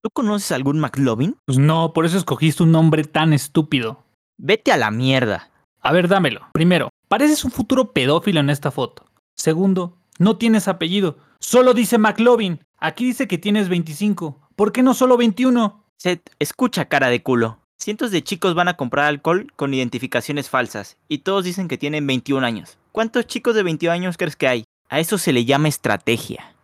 ¿Tú 0.00 0.10
conoces 0.10 0.52
algún 0.52 0.78
McLovin? 0.78 1.36
Pues 1.44 1.58
no, 1.58 1.92
por 1.92 2.06
eso 2.06 2.18
escogiste 2.18 2.62
un 2.62 2.70
nombre 2.70 3.02
tan 3.02 3.32
estúpido. 3.32 4.04
Vete 4.36 4.70
a 4.70 4.76
la 4.76 4.92
mierda. 4.92 5.50
A 5.80 5.92
ver, 5.92 6.06
dámelo. 6.06 6.46
Primero, 6.52 6.90
pareces 7.08 7.44
un 7.44 7.50
futuro 7.50 7.92
pedófilo 7.92 8.38
en 8.38 8.48
esta 8.48 8.70
foto. 8.70 9.04
Segundo, 9.34 9.96
no 10.18 10.36
tienes 10.36 10.68
apellido. 10.68 11.18
Solo 11.40 11.74
dice 11.74 11.98
McLovin. 11.98 12.60
Aquí 12.78 13.04
dice 13.04 13.26
que 13.26 13.38
tienes 13.38 13.68
25. 13.68 14.48
¿Por 14.54 14.70
qué 14.70 14.84
no 14.84 14.94
solo 14.94 15.16
21? 15.16 15.84
Seth, 15.96 16.30
escucha 16.38 16.84
cara 16.84 17.08
de 17.08 17.24
culo. 17.24 17.58
Cientos 17.76 18.12
de 18.12 18.22
chicos 18.22 18.54
van 18.54 18.68
a 18.68 18.76
comprar 18.76 19.06
alcohol 19.06 19.52
con 19.56 19.74
identificaciones 19.74 20.48
falsas 20.48 20.96
y 21.08 21.18
todos 21.18 21.44
dicen 21.44 21.66
que 21.66 21.78
tienen 21.78 22.06
21 22.06 22.46
años. 22.46 22.78
¿Cuántos 22.92 23.26
chicos 23.26 23.56
de 23.56 23.64
21 23.64 23.92
años 23.92 24.16
crees 24.16 24.36
que 24.36 24.48
hay? 24.48 24.64
A 24.88 25.00
eso 25.00 25.18
se 25.18 25.32
le 25.32 25.44
llama 25.44 25.68
estrategia. 25.68 26.54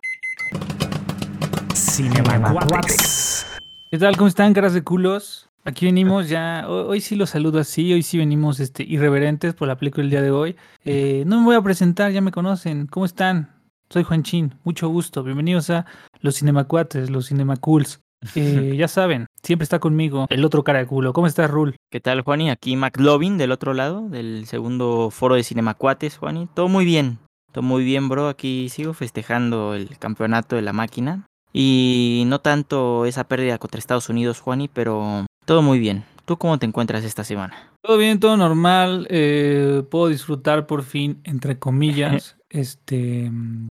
¿Qué 3.91 3.97
tal? 3.97 4.15
¿Cómo 4.15 4.29
están, 4.29 4.53
caras 4.53 4.73
de 4.73 4.81
culos? 4.81 5.49
Aquí 5.65 5.85
venimos 5.85 6.29
ya, 6.29 6.65
hoy, 6.69 7.01
sí 7.01 7.17
los 7.17 7.31
saludo 7.31 7.59
así, 7.59 7.91
hoy 7.91 8.01
sí 8.01 8.17
venimos 8.17 8.61
este, 8.61 8.83
irreverentes 8.83 9.55
por 9.55 9.67
la 9.67 9.77
película 9.77 10.03
del 10.03 10.09
día 10.09 10.21
de 10.21 10.31
hoy. 10.31 10.55
Eh, 10.85 11.23
no 11.27 11.39
me 11.39 11.45
voy 11.47 11.55
a 11.55 11.61
presentar, 11.61 12.13
ya 12.13 12.21
me 12.21 12.31
conocen. 12.31 12.87
¿Cómo 12.87 13.05
están? 13.05 13.49
Soy 13.89 14.03
Juan 14.03 14.23
Chin, 14.23 14.55
mucho 14.63 14.87
gusto. 14.87 15.21
Bienvenidos 15.21 15.69
a 15.69 15.85
los 16.21 16.35
Cinemacuates, 16.37 17.09
los 17.09 17.27
Cinemacools. 17.27 17.99
Eh, 18.35 18.75
ya 18.77 18.87
saben, 18.87 19.25
siempre 19.43 19.63
está 19.63 19.79
conmigo 19.79 20.27
el 20.29 20.45
otro 20.45 20.63
cara 20.63 20.79
de 20.79 20.85
culo. 20.85 21.11
¿Cómo 21.11 21.27
estás, 21.27 21.51
Rul? 21.51 21.75
¿Qué 21.91 21.99
tal, 21.99 22.21
Juani? 22.21 22.51
Aquí 22.51 22.77
McLovin 22.77 23.37
del 23.37 23.51
otro 23.51 23.73
lado, 23.73 24.07
del 24.07 24.45
segundo 24.45 25.09
foro 25.11 25.35
de 25.35 25.43
Cinemacuates, 25.43 26.19
Juani. 26.19 26.47
Todo 26.53 26.69
muy 26.69 26.85
bien, 26.85 27.17
todo 27.51 27.63
muy 27.63 27.83
bien, 27.83 28.07
bro. 28.07 28.29
Aquí 28.29 28.69
sigo 28.69 28.93
festejando 28.93 29.73
el 29.73 29.97
campeonato 29.97 30.55
de 30.55 30.61
la 30.61 30.71
máquina. 30.71 31.25
Y 31.57 32.23
no 32.27 32.41
tanto 32.41 33.05
esa 33.05 33.29
pérdida 33.29 33.57
contra 33.57 33.79
Estados 33.79 34.09
Unidos, 34.09 34.41
Juani, 34.41 34.67
pero 34.67 35.25
todo 35.45 35.61
muy 35.61 35.79
bien. 35.79 36.03
¿Tú 36.25 36.37
cómo 36.37 36.59
te 36.59 36.65
encuentras 36.65 37.05
esta 37.05 37.23
semana? 37.23 37.71
Todo 37.81 37.97
bien, 37.97 38.19
todo 38.19 38.35
normal. 38.35 39.07
Eh, 39.09 39.81
puedo 39.89 40.09
disfrutar 40.09 40.67
por 40.67 40.83
fin, 40.83 41.21
entre 41.23 41.57
comillas, 41.57 42.35
este, 42.49 43.31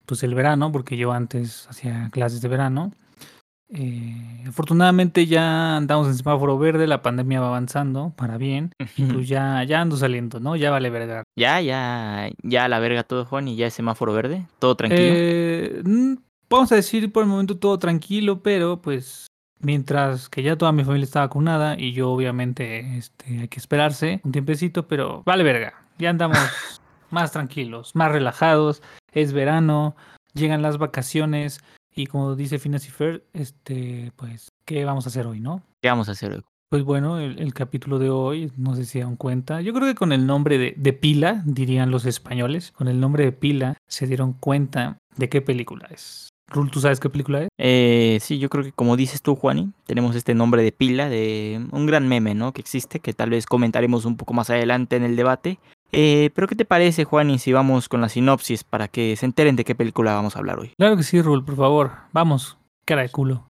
pues 0.08 0.24
el 0.24 0.34
verano, 0.34 0.72
porque 0.72 0.98
yo 0.98 1.12
antes 1.12 1.68
hacía 1.70 2.10
clases 2.12 2.42
de 2.42 2.48
verano. 2.48 2.94
Eh, 3.70 4.46
afortunadamente 4.48 5.28
ya 5.28 5.78
andamos 5.78 6.08
en 6.08 6.16
semáforo 6.16 6.58
verde, 6.58 6.88
la 6.88 7.04
pandemia 7.04 7.42
va 7.42 7.50
avanzando 7.50 8.14
para 8.16 8.38
bien, 8.38 8.72
y 8.96 9.04
pues 9.04 9.28
ya, 9.28 9.62
ya 9.66 9.82
ando 9.82 9.98
saliendo, 9.98 10.40
¿no? 10.40 10.56
Ya 10.56 10.72
vale 10.72 10.90
verga. 10.90 11.24
Ya, 11.36 11.62
ya, 11.62 12.30
ya 12.42 12.70
la 12.70 12.80
verga 12.80 13.04
todo, 13.04 13.26
Juan, 13.26 13.50
y 13.50 13.56
ya 13.56 13.68
es 13.68 13.74
semáforo 13.74 14.14
verde, 14.14 14.48
todo 14.58 14.76
tranquilo. 14.76 15.04
Eh, 15.04 15.82
vamos 16.50 16.72
a 16.72 16.76
decir 16.76 17.12
por 17.12 17.24
el 17.24 17.30
momento 17.30 17.58
todo 17.58 17.78
tranquilo, 17.80 18.42
pero 18.42 18.82
pues 18.82 19.28
mientras 19.60 20.30
que 20.30 20.44
ya 20.44 20.58
toda 20.58 20.72
mi 20.72 20.84
familia 20.84 21.06
está 21.06 21.22
vacunada 21.22 21.76
y 21.78 21.94
yo 21.94 22.12
obviamente 22.12 22.98
este, 22.98 23.42
hay 23.42 23.48
que 23.48 23.60
esperarse 23.60 24.22
un 24.24 24.32
tiempecito, 24.32 24.88
pero 24.88 25.24
vale 25.26 25.44
verga, 25.44 25.74
ya 25.98 26.10
andamos 26.10 26.38
más 27.10 27.32
tranquilos, 27.32 27.96
más 27.96 28.12
relajados, 28.12 28.82
es 29.12 29.34
verano, 29.34 29.96
llegan 30.34 30.62
las 30.62 30.78
vacaciones 30.78 31.62
y 31.96 32.06
como 32.06 32.36
dice 32.36 32.60
Finas 32.60 32.88
y 32.88 32.92
Fer, 32.92 33.26
este, 33.34 34.12
pues, 34.16 34.50
¿qué 34.66 34.86
vamos 34.86 35.06
a 35.06 35.10
hacer 35.10 35.26
hoy, 35.26 35.40
no? 35.40 35.64
¿Qué 35.82 35.90
vamos 35.90 36.10
a 36.10 36.12
hacer 36.12 36.34
hoy? 36.34 36.44
Pues 36.70 36.84
bueno, 36.84 37.18
el, 37.18 37.54
capítulo 37.54 37.98
de 37.98 38.10
hoy, 38.10 38.52
no 38.58 38.76
sé 38.76 38.84
si 38.84 39.00
dan 39.00 39.16
cuenta, 39.16 39.62
yo 39.62 39.74
creo 39.74 39.88
que 39.88 39.96
con 39.96 40.12
el 40.12 40.28
nombre 40.28 40.58
de, 40.58 40.74
de 40.76 40.94
Pila, 40.94 41.42
dirían 41.46 41.92
los 41.92 42.06
españoles, 42.06 42.74
con 42.74 42.90
el 42.90 43.00
nombre 43.00 43.24
de 43.24 43.32
Pila 43.32 43.78
se 43.88 44.06
dieron 44.06 44.34
cuenta 44.34 44.98
de 45.16 45.30
qué 45.30 45.42
película 45.42 45.88
es. 45.90 46.28
Rul, 46.50 46.72
¿tú 46.72 46.80
sabes 46.80 47.00
qué 47.02 47.10
película 47.10 47.44
es? 47.44 47.50
Eh, 47.58 48.20
sí, 48.22 48.40
yo 48.40 48.48
creo 48.48 48.64
que 48.64 48.72
como 48.72 48.96
dices 48.96 49.22
tú, 49.22 49.36
Juani, 49.36 49.72
tenemos 49.86 50.16
este 50.16 50.34
nombre 50.34 50.64
de 50.64 50.72
pila 50.72 51.10
de 51.10 51.62
un 51.72 51.86
gran 51.86 52.08
meme, 52.08 52.36
¿no? 52.36 52.54
Que 52.54 52.62
existe, 52.62 53.02
que 53.02 53.14
tal 53.14 53.32
vez 53.32 53.46
comentaremos 53.46 54.06
un 54.06 54.16
poco 54.16 54.34
más 54.34 54.50
adelante 54.50 54.96
en 54.96 55.04
el 55.04 55.18
debate. 55.18 55.60
Eh, 55.92 56.32
pero 56.34 56.48
¿qué 56.48 56.56
te 56.56 56.64
parece, 56.64 57.04
Juani, 57.04 57.38
si 57.38 57.52
vamos 57.52 57.90
con 57.90 58.00
la 58.00 58.08
sinopsis 58.08 58.64
para 58.64 58.88
que 58.88 59.16
se 59.18 59.26
enteren 59.26 59.58
de 59.58 59.66
qué 59.66 59.76
película 59.76 60.14
vamos 60.14 60.36
a 60.36 60.40
hablar 60.40 60.60
hoy? 60.60 60.72
Claro 60.78 60.96
que 60.96 61.04
sí, 61.04 61.22
Rul, 61.22 61.44
por 61.44 61.58
favor. 61.58 61.92
Vamos, 62.14 62.58
cara 62.86 63.02
de 63.02 63.10
culo. 63.10 63.50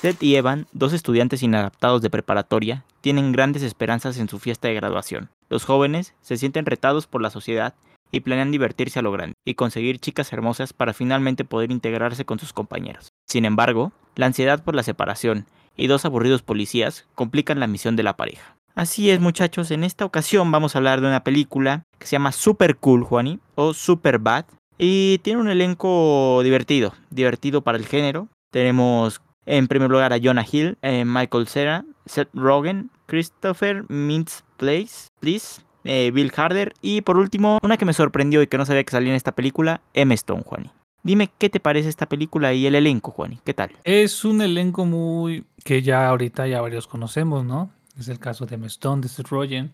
Seth 0.00 0.20
y 0.20 0.34
Evan, 0.34 0.66
dos 0.72 0.92
estudiantes 0.92 1.44
inadaptados 1.44 2.02
de 2.02 2.10
preparatoria, 2.10 2.84
tienen 3.00 3.30
grandes 3.30 3.62
esperanzas 3.62 4.18
en 4.18 4.28
su 4.28 4.40
fiesta 4.40 4.66
de 4.66 4.74
graduación. 4.74 5.30
Los 5.48 5.64
jóvenes 5.64 6.14
se 6.22 6.36
sienten 6.36 6.66
retados 6.66 7.06
por 7.06 7.22
la 7.22 7.30
sociedad 7.30 7.74
y 8.12 8.20
planean 8.20 8.52
divertirse 8.52 9.00
a 9.00 9.02
lo 9.02 9.10
grande 9.10 9.34
y 9.44 9.54
conseguir 9.54 9.98
chicas 9.98 10.32
hermosas 10.32 10.72
para 10.72 10.92
finalmente 10.92 11.44
poder 11.44 11.72
integrarse 11.72 12.24
con 12.24 12.38
sus 12.38 12.52
compañeros. 12.52 13.12
Sin 13.26 13.44
embargo, 13.44 13.92
la 14.14 14.26
ansiedad 14.26 14.62
por 14.62 14.76
la 14.76 14.84
separación 14.84 15.46
y 15.76 15.88
dos 15.88 16.04
aburridos 16.04 16.42
policías 16.42 17.06
complican 17.14 17.58
la 17.58 17.66
misión 17.66 17.96
de 17.96 18.02
la 18.04 18.16
pareja. 18.16 18.56
Así 18.74 19.10
es 19.10 19.20
muchachos, 19.20 19.70
en 19.70 19.84
esta 19.84 20.04
ocasión 20.04 20.50
vamos 20.50 20.74
a 20.74 20.78
hablar 20.78 21.00
de 21.00 21.08
una 21.08 21.24
película 21.24 21.84
que 21.98 22.06
se 22.06 22.12
llama 22.12 22.32
Super 22.32 22.76
Cool, 22.76 23.04
Juani, 23.04 23.38
o 23.54 23.74
Super 23.74 24.18
Bad, 24.18 24.46
y 24.78 25.18
tiene 25.18 25.40
un 25.40 25.48
elenco 25.48 26.40
divertido, 26.42 26.94
divertido 27.10 27.62
para 27.62 27.78
el 27.78 27.86
género. 27.86 28.28
Tenemos 28.50 29.20
en 29.44 29.68
primer 29.68 29.90
lugar 29.90 30.12
a 30.12 30.18
Jonah 30.22 30.46
Hill, 30.50 30.78
eh, 30.82 31.04
Michael 31.04 31.48
Cera, 31.48 31.84
Seth 32.06 32.30
Rogen, 32.32 32.90
Christopher 33.06 33.84
Mintz 33.88 34.42
Place, 34.56 35.08
Please, 35.20 35.62
eh, 35.84 36.10
Bill 36.12 36.32
Harder 36.34 36.74
y 36.80 37.00
por 37.02 37.16
último, 37.16 37.58
una 37.62 37.76
que 37.76 37.84
me 37.84 37.92
sorprendió 37.92 38.42
y 38.42 38.46
que 38.46 38.58
no 38.58 38.66
sabía 38.66 38.84
que 38.84 38.90
salía 38.90 39.10
en 39.10 39.16
esta 39.16 39.32
película, 39.32 39.80
M. 39.94 40.14
Stone, 40.14 40.42
Juani. 40.44 40.70
Dime 41.02 41.30
qué 41.38 41.50
te 41.50 41.58
parece 41.58 41.88
esta 41.88 42.06
película 42.06 42.54
y 42.54 42.66
el 42.66 42.74
elenco, 42.74 43.10
Juani, 43.10 43.40
¿qué 43.44 43.54
tal? 43.54 43.72
Es 43.82 44.24
un 44.24 44.40
elenco 44.40 44.84
muy 44.84 45.44
que 45.64 45.82
ya 45.82 46.08
ahorita 46.08 46.46
ya 46.46 46.60
varios 46.60 46.86
conocemos, 46.86 47.44
¿no? 47.44 47.70
Es 47.98 48.08
el 48.08 48.18
caso 48.18 48.46
de 48.46 48.54
M. 48.54 48.66
Stone, 48.68 49.02
de 49.02 49.08
Seth 49.08 49.28
Rogen, 49.28 49.72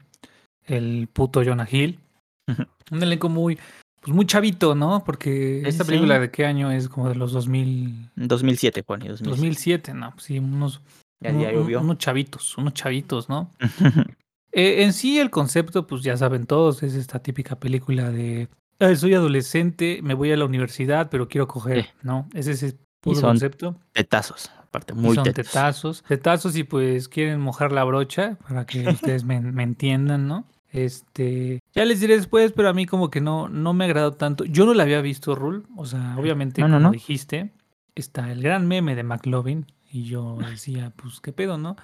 el 0.64 1.08
puto 1.12 1.42
Jonah 1.44 1.68
Hill. 1.70 1.98
un 2.90 3.02
elenco 3.02 3.28
muy 3.28 3.58
pues 4.00 4.14
muy 4.14 4.26
chavito, 4.26 4.74
¿no? 4.74 5.02
Porque 5.04 5.62
esta 5.66 5.84
película 5.84 6.18
de 6.18 6.30
qué 6.30 6.46
año 6.46 6.70
es 6.70 6.88
como 6.88 7.08
de 7.08 7.14
los 7.14 7.32
2000 7.32 8.10
2007, 8.16 8.84
Juani, 8.86 9.08
2007, 9.08 9.30
2007 9.30 9.94
no, 9.94 10.12
pues 10.12 10.24
sí, 10.24 10.38
unos 10.38 10.80
ya, 11.20 11.32
ya 11.32 11.50
unos 11.80 11.98
chavitos, 11.98 12.56
unos 12.56 12.74
chavitos, 12.74 13.28
¿no? 13.28 13.50
Eh, 14.52 14.82
en 14.82 14.92
sí, 14.92 15.18
el 15.18 15.30
concepto, 15.30 15.86
pues 15.86 16.02
ya 16.02 16.16
saben 16.16 16.46
todos, 16.46 16.82
es 16.82 16.94
esta 16.94 17.18
típica 17.20 17.58
película 17.58 18.10
de 18.10 18.48
soy 18.96 19.14
adolescente, 19.14 20.00
me 20.02 20.14
voy 20.14 20.32
a 20.32 20.36
la 20.36 20.44
universidad, 20.44 21.10
pero 21.10 21.28
quiero 21.28 21.48
coger, 21.48 21.88
¿no? 22.02 22.28
Ese 22.32 22.52
es 22.52 22.62
el 22.62 22.78
puro 23.00 23.20
concepto. 23.20 23.76
Tetazos, 23.92 24.50
aparte, 24.56 24.94
muy 24.94 25.14
son 25.14 25.24
tetazos. 25.24 26.02
Tetazos 26.04 26.56
y 26.56 26.64
pues 26.64 27.08
quieren 27.08 27.40
mojar 27.40 27.72
la 27.72 27.84
brocha 27.84 28.38
para 28.48 28.66
que 28.66 28.88
ustedes 28.88 29.24
me, 29.24 29.36
entiendan, 29.36 30.28
¿no? 30.28 30.46
Este, 30.70 31.60
ya 31.74 31.84
les 31.84 32.00
diré 32.00 32.16
después, 32.16 32.52
pero 32.52 32.68
a 32.68 32.74
mí 32.74 32.86
como 32.86 33.10
que 33.10 33.20
no, 33.20 33.48
no 33.48 33.72
me 33.72 33.84
ha 33.84 33.86
agradado 33.86 34.12
tanto. 34.12 34.44
Yo 34.44 34.66
no 34.66 34.74
la 34.74 34.82
había 34.82 35.00
visto, 35.00 35.34
Rul. 35.34 35.66
O 35.76 35.86
sea, 35.86 36.14
obviamente, 36.18 36.60
como 36.60 36.78
no. 36.78 36.90
dijiste, 36.90 37.52
está 37.94 38.30
el 38.30 38.42
gran 38.42 38.68
meme 38.68 38.94
de 38.94 39.02
McLovin. 39.02 39.66
Y 39.90 40.04
yo 40.04 40.36
decía, 40.50 40.92
pues, 40.94 41.20
¿qué 41.20 41.32
pedo, 41.32 41.56
no? 41.56 41.76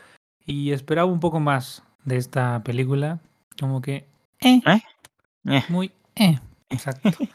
Y 0.45 0.73
esperaba 0.73 1.11
un 1.11 1.21
poco 1.21 1.41
más 1.41 1.83
de 2.05 2.17
esta 2.17 2.63
película. 2.65 3.21
Como 3.59 3.81
que. 3.81 4.07
Eh, 4.41 4.61
¿Eh? 4.67 4.83
eh. 5.47 5.65
Muy. 5.69 5.93
Eh. 6.17 6.39
Exacto. 6.71 7.11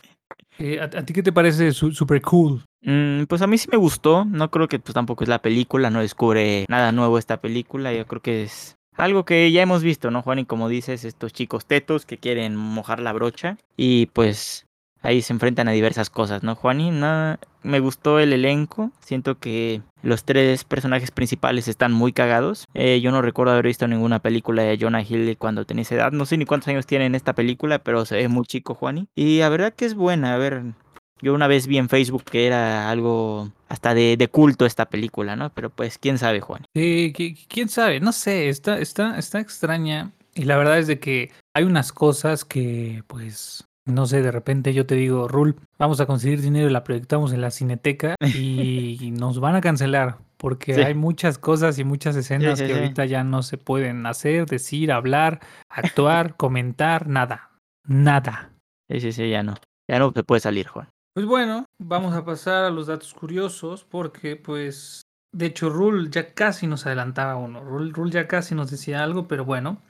Eh, 0.62 0.78
¿a, 0.82 0.90
ti 0.90 1.14
qué 1.14 1.24
te 1.24 1.32
parece 1.32 1.72
super 1.72 2.22
cool? 2.22 2.62
Mm, 2.82 3.24
pues 3.30 3.42
a 3.42 3.48
mí 3.48 3.58
sí 3.58 3.70
me 3.72 3.78
gustó. 3.78 4.26
No 4.26 4.52
creo 4.52 4.68
que 4.68 4.78
pues 4.78 4.94
tampoco 4.94 5.24
es 5.24 5.30
la 5.30 5.42
película. 5.42 5.90
No 5.90 6.02
descubre 6.02 6.66
nada 6.68 6.92
nuevo 6.92 7.18
esta 7.18 7.40
película. 7.40 7.94
Yo 7.94 8.06
creo 8.06 8.22
que 8.22 8.44
es 8.44 8.78
algo 8.98 9.24
que 9.24 9.50
ya 9.54 9.62
hemos 9.62 9.84
visto, 9.84 10.12
¿no, 10.12 10.22
Juan? 10.22 10.40
Y 10.40 10.46
como 10.46 10.68
dices, 10.68 11.06
estos 11.06 11.32
chicos 11.32 11.66
tetos 11.66 12.06
que 12.06 12.18
quieren 12.18 12.58
mojar 12.58 13.00
la 13.00 13.14
brocha. 13.14 13.56
Y 13.78 14.08
pues 14.08 14.68
ahí 15.02 15.22
se 15.22 15.34
enfrentan 15.34 15.68
a 15.68 15.72
diversas 15.72 16.10
cosas, 16.10 16.44
¿no, 16.44 16.56
Juani? 16.56 16.92
Nada, 16.92 17.40
me 17.64 17.80
gustó 17.80 18.20
el 18.20 18.34
elenco, 18.34 18.92
siento 19.00 19.40
que 19.40 19.82
los 20.02 20.24
tres 20.24 20.64
personajes 20.64 21.12
principales 21.12 21.68
están 21.68 21.92
muy 21.92 22.14
cagados. 22.14 22.66
Eh, 22.74 23.02
yo 23.02 23.12
no 23.12 23.22
recuerdo 23.22 23.54
haber 23.54 23.66
visto 23.66 23.88
ninguna 23.88 24.20
película 24.20 24.64
de 24.64 24.78
Jonah 24.80 25.04
Hill 25.04 25.38
cuando 25.38 25.66
tenía 25.66 25.84
esa 25.84 25.96
edad, 25.96 26.12
no 26.12 26.26
sé 26.26 26.38
ni 26.38 26.46
cuántos 26.46 26.70
años 26.70 26.86
tiene 26.86 27.06
en 27.06 27.16
esta 27.16 27.34
película, 27.34 27.80
pero 27.80 28.06
se 28.06 28.16
ve 28.16 28.28
muy 28.28 28.46
chico, 28.46 28.76
Juani. 28.76 29.08
Y 29.16 29.40
la 29.40 29.50
verdad 29.50 29.74
que 29.74 29.86
es 29.86 29.96
buena, 29.96 30.34
a 30.34 30.38
ver, 30.38 30.64
yo 31.22 31.34
una 31.34 31.48
vez 31.48 31.68
vi 31.68 31.78
en 31.78 31.90
Facebook 31.90 32.24
que 32.24 32.48
era 32.48 32.90
algo 32.90 33.52
hasta 33.68 33.94
de, 33.94 34.16
de 34.18 34.28
culto 34.30 34.66
esta 34.66 34.90
película, 34.90 35.36
¿no? 35.36 35.52
Pero 35.54 35.70
pues, 35.70 35.98
quién 35.98 36.18
sabe, 36.18 36.40
Juan. 36.40 36.66
Sí, 36.74 37.14
quién 37.48 37.70
sabe, 37.70 38.00
no 38.00 38.12
sé, 38.12 38.50
está, 38.50 38.80
está, 38.80 39.18
está 39.18 39.40
extraña. 39.40 40.12
Y 40.34 40.46
la 40.46 40.58
verdad 40.58 40.80
es 40.80 40.88
de 40.88 41.00
que 41.00 41.32
hay 41.54 41.66
unas 41.66 41.92
cosas 41.92 42.46
que, 42.46 43.04
pues, 43.08 43.66
no 43.90 44.06
sé, 44.06 44.22
de 44.22 44.32
repente 44.32 44.74
yo 44.74 44.86
te 44.86 44.96
digo, 44.96 45.28
Rul, 45.28 45.56
vamos 45.78 46.00
a 46.00 46.06
conseguir 46.06 46.42
dinero 46.42 46.70
y 46.70 46.74
la 46.74 46.84
proyectamos 46.84 47.34
en 47.34 47.42
la 47.42 47.52
cineteca 47.52 48.16
y 48.36 49.12
nos 49.12 49.40
van 49.40 49.56
a 49.56 49.62
cancelar 49.62 50.18
porque 50.40 50.86
hay 50.86 50.94
muchas 50.94 51.38
cosas 51.38 51.78
y 51.80 51.84
muchas 51.84 52.16
escenas 52.16 52.62
que 52.62 52.74
ahorita 52.74 53.06
ya 53.06 53.26
no 53.26 53.44
se 53.44 53.58
pueden 53.58 54.06
hacer, 54.06 54.46
decir, 54.46 54.92
hablar, 54.92 55.42
actuar, 55.70 56.36
comentar, 56.38 57.08
nada. 57.08 57.52
Nada. 57.86 58.54
Sí, 58.90 59.02
sí, 59.02 59.12
sí, 59.12 59.30
ya 59.30 59.44
no. 59.44 59.56
Ya 59.90 60.00
no 60.00 60.14
se 60.14 60.24
puede 60.24 60.40
salir, 60.40 60.68
Juan. 60.68 60.88
Pues 61.14 61.26
bueno, 61.26 61.66
vamos 61.78 62.16
a 62.16 62.24
pasar 62.24 62.64
a 62.64 62.70
los 62.70 62.88
datos 62.88 63.14
curiosos 63.14 63.84
porque 63.84 64.38
pues 64.38 65.02
de 65.34 65.48
hecho 65.48 65.70
Rule 65.70 66.10
ya 66.10 66.34
casi 66.34 66.68
nos 66.68 66.86
adelantaba 66.86 67.36
uno. 67.36 67.62
Rule, 67.62 67.92
Rule 67.92 68.12
ya 68.12 68.28
casi 68.28 68.56
nos 68.56 68.72
decía 68.72 69.04
algo, 69.04 69.28
pero 69.28 69.44
bueno. 69.46 69.82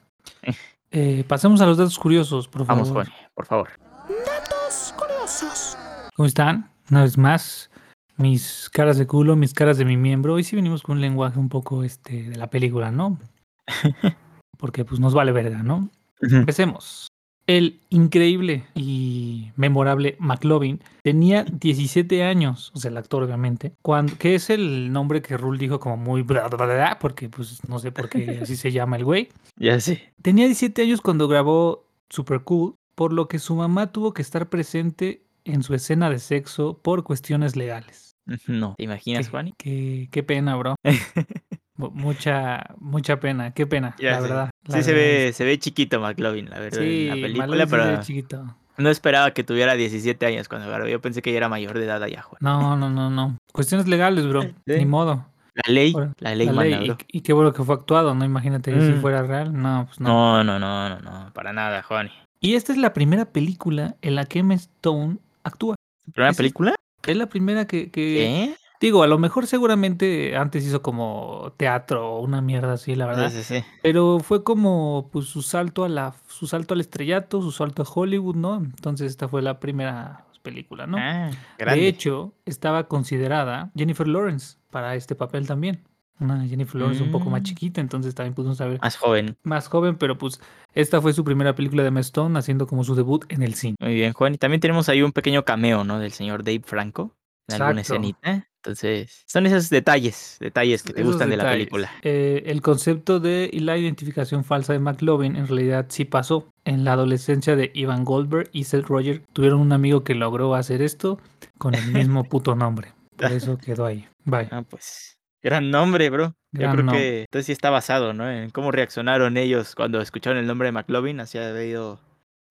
Eh, 0.91 1.23
pasemos 1.27 1.61
a 1.61 1.67
los 1.67 1.77
datos 1.77 1.99
curiosos, 1.99 2.47
por 2.47 2.65
favor. 2.65 2.83
Vamos, 2.83 2.91
Juan, 2.91 3.07
por 3.35 3.45
favor. 3.45 3.69
Datos 4.09 4.95
curiosos. 4.97 5.77
¿Cómo 6.15 6.25
están? 6.25 6.71
Una 6.89 7.03
vez 7.03 7.15
más, 7.15 7.69
mis 8.17 8.67
caras 8.71 8.97
de 8.97 9.05
culo, 9.05 9.35
mis 9.35 9.53
caras 9.53 9.77
de 9.77 9.85
mi 9.85 9.97
miembro. 9.97 10.33
Hoy 10.33 10.43
sí 10.43 10.55
venimos 10.55 10.81
con 10.81 10.95
un 10.95 11.01
lenguaje 11.01 11.37
un 11.37 11.47
poco 11.47 11.83
este 11.83 12.23
de 12.23 12.35
la 12.35 12.49
película, 12.49 12.89
¿no? 12.89 13.19
Porque 14.57 14.83
pues 14.83 14.99
nos 14.99 15.13
vale 15.13 15.31
verga, 15.31 15.61
¿no? 15.61 15.91
Empecemos. 16.21 17.07
El 17.45 17.81
increíble 17.89 18.65
y 18.73 19.51
memorable 19.55 20.15
McLovin 20.19 20.81
tenía 21.03 21.43
17 21.43 22.23
años, 22.23 22.71
o 22.73 22.79
sea, 22.79 22.89
el 22.89 22.97
actor 22.97 23.21
obviamente, 23.21 23.73
cuando, 23.83 24.17
que 24.17 24.33
es 24.33 24.49
el 24.49 24.91
nombre 24.91 25.21
que 25.21 25.37
Rule 25.37 25.59
dijo 25.59 25.79
como 25.79 25.97
muy 25.97 26.23
bla, 26.23 26.47
bla, 26.47 26.65
bla, 26.65 26.97
porque 26.99 27.29
pues 27.29 27.59
no 27.69 27.77
sé 27.77 27.91
por 27.91 28.09
qué 28.09 28.39
así 28.41 28.55
se 28.55 28.71
llama 28.71 28.97
el 28.97 29.05
güey. 29.05 29.29
Ya 29.57 29.79
sé. 29.79 30.13
Tenía 30.23 30.45
17 30.45 30.81
años 30.81 31.01
cuando 31.01 31.27
grabó 31.27 31.85
Super 32.09 32.41
Cool, 32.41 32.75
por 32.99 33.13
lo 33.13 33.29
que 33.29 33.39
su 33.39 33.55
mamá 33.55 33.93
tuvo 33.93 34.13
que 34.13 34.21
estar 34.21 34.49
presente 34.49 35.23
en 35.45 35.63
su 35.63 35.73
escena 35.73 36.09
de 36.09 36.19
sexo 36.19 36.79
por 36.83 37.05
cuestiones 37.05 37.55
legales. 37.55 38.17
No, 38.45 38.75
¿te 38.77 38.83
imaginas, 38.83 39.25
Qué- 39.27 39.31
Juan? 39.31 39.53
Qué, 39.57 40.09
qué 40.11 40.21
pena, 40.21 40.57
bro. 40.57 40.75
Mu- 41.77 41.91
Mucha, 41.91 42.75
mucha 42.77 43.21
pena, 43.21 43.53
qué 43.53 43.65
pena, 43.65 43.95
Ya 43.99 44.11
la 44.11 44.19
verdad. 44.19 44.49
la 44.67 44.75
Sí 44.77 44.83
se 44.83 44.93
ve, 44.93 45.31
se 45.33 45.45
ve 45.45 45.57
chiquito 45.57 46.01
McLovin, 46.01 46.49
la 46.49 46.59
verdad, 46.59 46.79
Sí, 46.81 47.07
en 47.07 47.07
la 47.07 47.15
película, 47.27 47.67
se 47.67 47.75
ve 47.77 47.99
chiquito. 48.01 48.55
no 48.77 48.89
esperaba 48.89 49.31
que 49.31 49.45
tuviera 49.45 49.75
17 49.75 50.25
años 50.25 50.49
cuando 50.49 50.67
grabó. 50.67 50.87
Yo 50.87 50.99
pensé 50.99 51.21
que 51.21 51.31
ya 51.31 51.37
era 51.37 51.47
mayor 51.47 51.79
de 51.79 51.85
edad 51.85 52.03
allá, 52.03 52.21
Juan. 52.21 52.39
No, 52.41 52.75
no, 52.75 52.89
no, 52.89 53.09
no. 53.09 53.37
Cuestiones 53.53 53.87
legales, 53.87 54.27
bro. 54.27 54.41
Sí. 54.41 54.53
Ni 54.67 54.85
modo. 54.85 55.25
La 55.55 55.73
ley, 55.73 55.93
la 56.19 56.35
ley 56.35 56.47
La 56.47 56.63
ley. 56.63 56.87
bro. 56.89 56.97
Y, 57.07 57.19
y 57.19 57.21
qué 57.21 57.31
bueno 57.33 57.53
que 57.53 57.63
fue 57.63 57.75
actuado, 57.75 58.13
¿no? 58.13 58.25
Imagínate 58.25 58.71
si 58.81 58.91
Mm. 58.91 59.01
fuera 59.01 59.23
real. 59.23 59.53
No, 59.53 59.85
pues 59.87 60.01
no. 60.01 60.09
No, 60.09 60.43
no, 60.43 60.59
no, 60.59 60.89
no, 60.89 60.99
no, 60.99 61.33
para 61.33 61.53
nada, 61.53 61.81
Juan. 61.83 62.09
Y 62.39 62.55
esta 62.55 62.71
es 62.71 62.77
la 62.77 62.93
primera 62.93 63.25
película 63.25 63.95
en 64.01 64.15
la 64.15 64.25
que 64.25 64.39
Emma 64.39 64.53
Stone 64.53 65.17
actúa. 65.43 65.75
¿Primera 66.13 66.31
es- 66.31 66.37
película? 66.37 66.75
Es 67.07 67.17
la 67.17 67.27
primera 67.27 67.65
que, 67.65 67.91
que- 67.91 67.91
¿Qué? 67.91 68.55
Digo, 68.81 69.03
a 69.03 69.07
lo 69.07 69.17
mejor 69.19 69.45
seguramente 69.45 70.37
antes 70.37 70.65
hizo 70.65 70.81
como 70.81 71.51
teatro 71.57 72.13
o 72.15 72.21
una 72.21 72.39
mierda 72.41 72.73
así, 72.73 72.95
la 72.95 73.07
verdad. 73.07 73.29
Sí, 73.29 73.43
sí, 73.43 73.55
sí. 73.59 73.65
Pero 73.83 74.19
fue 74.19 74.45
como 74.45 75.09
pues 75.11 75.25
su 75.25 75.41
salto 75.41 75.83
a 75.83 75.89
la 75.89 76.15
su 76.27 76.47
salto 76.47 76.73
al 76.75 76.79
estrellato, 76.79 77.41
su 77.41 77.51
salto 77.51 77.81
a 77.83 77.85
Hollywood, 77.93 78.35
¿no? 78.37 78.55
Entonces 78.55 79.11
esta 79.11 79.27
fue 79.27 79.41
la 79.41 79.59
primera 79.59 80.25
película, 80.43 80.87
¿no? 80.87 80.95
Ah. 80.97 81.29
De 81.57 81.87
hecho, 81.89 82.31
estaba 82.45 82.87
considerada 82.87 83.69
Jennifer 83.75 84.07
Lawrence 84.07 84.55
para 84.71 84.95
este 84.95 85.13
papel 85.13 85.45
también. 85.45 85.83
Una 86.19 86.45
Jennifer 86.47 86.75
Lawrence 86.81 87.01
un 87.03 87.11
poco 87.11 87.29
más 87.29 87.41
Mm. 87.41 87.43
chiquita, 87.45 87.81
entonces 87.81 88.13
también 88.13 88.33
pudimos 88.33 88.57
saber 88.57 88.79
Más 88.81 88.97
joven. 88.97 89.37
más 89.43 89.67
joven, 89.67 89.95
pero 89.97 90.17
pues 90.17 90.39
esta 90.73 91.01
fue 91.01 91.13
su 91.13 91.23
primera 91.23 91.55
película 91.55 91.81
de 91.83 91.87
Emma 91.89 92.01
Stone 92.01 92.37
haciendo 92.37 92.67
como 92.67 92.83
su 92.83 92.95
debut 92.95 93.25
en 93.29 93.41
el 93.43 93.53
cine. 93.55 93.75
Muy 93.79 93.93
bien, 93.95 94.13
Juan. 94.13 94.33
Y 94.33 94.37
también 94.37 94.59
tenemos 94.61 94.89
ahí 94.89 95.01
un 95.01 95.11
pequeño 95.13 95.45
cameo, 95.45 95.83
¿no? 95.83 95.99
Del 95.99 96.11
señor 96.11 96.43
Dave 96.43 96.61
Franco. 96.65 97.15
En 97.47 97.61
alguna 97.61 97.81
escenita. 97.81 98.45
Entonces, 98.57 99.23
son 99.25 99.45
esos 99.47 99.69
detalles, 99.69 100.35
detalles 100.41 100.83
que 100.83 100.91
te 100.93 100.99
Esos 100.99 101.13
gustan 101.13 101.29
de 101.29 101.37
la 101.37 101.49
película. 101.49 101.89
Eh, 102.03 102.43
el 102.47 102.61
concepto 102.61 103.19
de 103.21 103.49
y 103.51 103.59
la 103.61 103.77
identificación 103.77 104.43
falsa 104.43 104.73
de 104.73 104.79
McLovin 104.79 105.37
en 105.37 105.47
realidad 105.47 105.85
sí 105.89 106.03
pasó. 106.03 106.51
En 106.65 106.83
la 106.83 106.93
adolescencia 106.93 107.55
de 107.55 107.71
Ivan 107.73 108.03
Goldberg 108.03 108.49
y 108.51 108.65
Seth 108.65 108.85
Roger 108.85 109.23
tuvieron 109.33 109.61
un 109.61 109.71
amigo 109.71 110.03
que 110.03 110.13
logró 110.13 110.53
hacer 110.55 110.81
esto 110.81 111.19
con 111.57 111.73
el 111.73 111.87
mismo 111.93 112.23
puto 112.29 112.53
nombre. 112.53 112.91
Por 113.15 113.31
eso 113.31 113.57
quedó 113.57 113.85
ahí. 113.85 114.05
Bye. 114.25 114.49
Ah, 114.51 114.61
pues. 114.69 115.17
Gran 115.41 115.71
nombre, 115.71 116.09
bro. 116.09 116.35
Yo 116.51 116.61
creo 116.71 116.75
nombre. 116.83 116.97
que 116.97 117.19
entonces 117.21 117.45
sí 117.45 117.51
está 117.51 117.69
basado, 117.69 118.13
¿no? 118.13 118.29
En 118.29 118.49
cómo 118.49 118.71
reaccionaron 118.71 119.37
ellos 119.37 119.75
cuando 119.75 120.01
escucharon 120.01 120.39
el 120.39 120.47
nombre 120.47 120.67
de 120.67 120.71
McLovin. 120.73 121.19
Así 121.19 121.37
ha 121.37 121.41
de 121.41 121.49
haber 121.51 121.67
ido- 121.69 121.99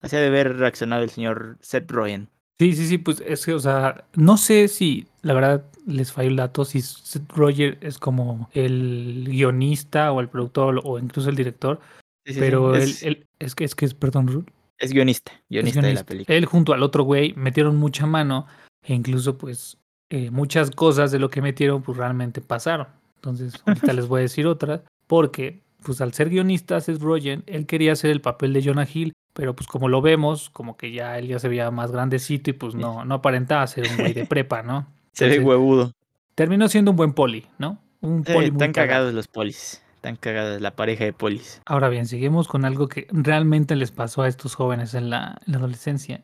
así 0.01 0.15
ha 0.15 0.19
de 0.19 0.27
haber 0.27 0.57
reaccionado 0.57 1.03
el 1.03 1.09
señor 1.09 1.57
Seth 1.61 1.91
Rogen. 1.91 2.29
Sí, 2.59 2.75
sí, 2.75 2.87
sí, 2.87 2.97
pues 2.97 3.21
es 3.25 3.45
que, 3.45 3.53
o 3.53 3.59
sea, 3.59 4.03
no 4.15 4.37
sé 4.37 4.67
si, 4.67 5.07
la 5.21 5.33
verdad, 5.33 5.65
les 5.87 6.11
falló 6.11 6.29
el 6.29 6.35
dato, 6.35 6.65
si 6.65 6.81
Seth 6.81 7.31
Roger 7.31 7.77
es 7.81 7.97
como 7.97 8.49
el 8.53 9.25
guionista 9.29 10.11
o 10.11 10.19
el 10.19 10.27
productor 10.27 10.81
o 10.83 10.99
incluso 10.99 11.29
el 11.29 11.35
director, 11.37 11.79
Sí, 12.25 12.33
sí, 12.33 12.33
sí. 12.33 12.39
pero 12.41 12.75
él, 12.75 12.81
es, 12.83 13.03
él- 13.03 13.27
es 13.39 13.55
que 13.55 13.63
es 13.63 13.75
que 13.75 13.85
es, 13.85 13.93
perdón, 13.93 14.27
Ru- 14.27 14.45
es 14.77 14.91
guionista, 14.91 15.31
es 15.31 15.39
guionista 15.49 15.81
de 15.81 15.93
la 15.93 16.03
película. 16.05 16.35
Él 16.37 16.45
junto 16.45 16.73
al 16.73 16.83
otro 16.83 17.03
güey 17.03 17.33
metieron 17.35 17.77
mucha 17.77 18.05
mano 18.05 18.45
e 18.83 18.93
incluso 18.93 19.37
pues 19.37 19.77
eh, 20.09 20.31
muchas 20.31 20.71
cosas 20.71 21.11
de 21.11 21.19
lo 21.19 21.29
que 21.29 21.41
metieron 21.41 21.81
pues 21.81 21.97
realmente 21.97 22.41
pasaron. 22.41 22.87
Entonces, 23.15 23.53
ahorita 23.65 23.93
les 23.93 24.07
voy 24.07 24.19
a 24.19 24.21
decir 24.23 24.47
otra, 24.47 24.83
porque 25.07 25.61
pues 25.83 26.01
al 26.01 26.13
ser 26.13 26.29
guionista 26.29 26.79
Seth 26.81 27.01
Rogen, 27.01 27.43
él 27.47 27.65
quería 27.65 27.93
hacer 27.93 28.11
el 28.11 28.21
papel 28.21 28.53
de 28.53 28.63
Jonah 28.63 28.87
Hill, 28.91 29.13
pero 29.33 29.55
pues 29.55 29.67
como 29.67 29.87
lo 29.87 30.01
vemos, 30.01 30.49
como 30.49 30.77
que 30.77 30.91
ya 30.91 31.17
él 31.17 31.27
ya 31.27 31.39
se 31.39 31.47
veía 31.47 31.71
más 31.71 31.91
grandecito 31.91 32.49
y 32.49 32.53
pues 32.53 32.75
no, 32.75 33.05
no 33.05 33.15
aparentaba 33.15 33.65
ser 33.67 33.87
un 33.89 33.97
güey 33.97 34.13
de 34.13 34.25
prepa, 34.25 34.63
¿no? 34.63 34.87
Se 35.13 35.25
ve 35.25 35.35
Entonces, 35.35 35.47
huevudo. 35.47 35.93
Terminó 36.35 36.67
siendo 36.69 36.91
un 36.91 36.97
buen 36.97 37.13
poli, 37.13 37.45
¿no? 37.57 37.79
Un 38.01 38.23
poli 38.23 38.51
muy 38.51 38.57
están 38.57 38.71
cagado. 38.71 38.89
cagados 38.89 39.13
los 39.13 39.27
polis. 39.27 39.83
Están 39.95 40.15
cagados 40.15 40.61
la 40.61 40.75
pareja 40.75 41.03
de 41.03 41.11
polis. 41.11 41.61
Ahora 41.65 41.89
bien, 41.89 42.05
seguimos 42.05 42.47
con 42.47 42.63
algo 42.63 42.87
que 42.87 43.07
realmente 43.11 43.75
les 43.75 43.91
pasó 43.91 44.21
a 44.21 44.29
estos 44.29 44.55
jóvenes 44.55 44.93
en 44.93 45.09
la, 45.09 45.41
en 45.45 45.51
la 45.51 45.57
adolescencia. 45.57 46.23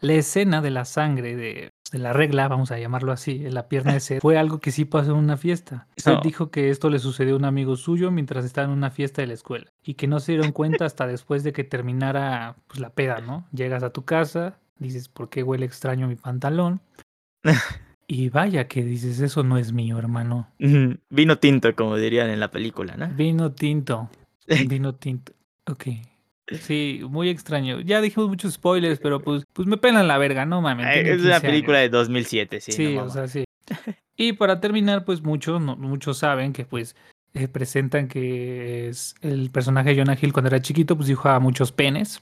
La 0.00 0.14
escena 0.14 0.60
de 0.60 0.70
la 0.70 0.84
sangre, 0.84 1.34
de, 1.36 1.70
de 1.92 1.98
la 1.98 2.12
regla, 2.12 2.46
vamos 2.48 2.70
a 2.70 2.78
llamarlo 2.78 3.12
así, 3.12 3.44
en 3.46 3.54
la 3.54 3.68
pierna 3.68 3.94
de 3.94 4.00
Seth, 4.00 4.20
fue 4.22 4.38
algo 4.38 4.60
que 4.60 4.70
sí 4.70 4.84
pasó 4.84 5.12
en 5.12 5.18
una 5.18 5.36
fiesta. 5.36 5.86
Seth 5.96 6.14
No. 6.14 6.20
dijo 6.22 6.50
que 6.50 6.70
esto 6.70 6.88
le 6.90 6.98
sucedió 6.98 7.34
a 7.34 7.38
un 7.38 7.44
amigo 7.44 7.76
suyo 7.76 8.10
mientras 8.10 8.44
estaba 8.44 8.66
en 8.66 8.72
una 8.72 8.90
fiesta 8.90 9.22
de 9.22 9.28
la 9.28 9.34
escuela 9.34 9.66
y 9.82 9.94
que 9.94 10.06
no 10.06 10.20
se 10.20 10.32
dieron 10.32 10.52
cuenta 10.52 10.84
hasta 10.84 11.06
después 11.06 11.42
de 11.42 11.52
que 11.52 11.64
terminara 11.64 12.56
pues, 12.68 12.80
la 12.80 12.90
peda, 12.90 13.20
¿no? 13.20 13.46
Llegas 13.52 13.82
a 13.82 13.90
tu 13.90 14.04
casa, 14.04 14.58
dices, 14.78 15.08
¿por 15.08 15.28
qué 15.30 15.42
huele 15.42 15.66
extraño 15.66 16.06
mi 16.08 16.16
pantalón? 16.16 16.80
Y 18.10 18.30
vaya 18.30 18.68
que 18.68 18.82
dices, 18.82 19.20
eso 19.20 19.42
no 19.42 19.58
es 19.58 19.74
mío, 19.74 19.98
hermano. 19.98 20.48
Vino 21.10 21.38
tinto, 21.38 21.74
como 21.76 21.96
dirían 21.96 22.30
en 22.30 22.40
la 22.40 22.50
película, 22.50 22.96
¿no? 22.96 23.08
Vino 23.08 23.52
tinto. 23.52 24.08
Vino 24.66 24.94
tinto. 24.94 25.34
Ok. 25.66 25.88
Sí, 26.60 27.00
muy 27.08 27.28
extraño. 27.28 27.80
Ya 27.80 28.00
dijimos 28.00 28.28
muchos 28.28 28.54
spoilers, 28.54 28.98
pero 29.00 29.20
pues, 29.20 29.44
pues 29.52 29.68
me 29.68 29.76
pelan 29.76 30.08
la 30.08 30.18
verga, 30.18 30.44
no 30.46 30.60
mames. 30.62 30.86
Tengo 30.94 31.10
Es 31.14 31.20
una 31.22 31.34
15 31.40 31.46
película 31.46 31.78
años. 31.78 31.90
de 31.92 31.96
2007, 31.98 32.60
sí. 32.60 32.72
Sí, 32.72 32.94
no 32.94 33.04
o 33.04 33.10
sea, 33.10 33.28
sí. 33.28 33.44
Y 34.16 34.32
para 34.32 34.60
terminar, 34.60 35.04
pues 35.04 35.22
muchos, 35.22 35.60
no- 35.60 35.76
muchos 35.76 36.18
saben 36.18 36.52
que 36.52 36.64
pues 36.64 36.96
eh, 37.34 37.46
presentan 37.46 38.08
que 38.08 38.88
es 38.88 39.14
el 39.20 39.50
personaje 39.50 39.90
de 39.90 39.96
Jonah 39.98 40.18
Hill 40.20 40.32
cuando 40.32 40.48
era 40.48 40.60
chiquito, 40.60 40.96
pues 40.96 41.06
dibujaba 41.06 41.38
muchos 41.38 41.70
penes. 41.70 42.20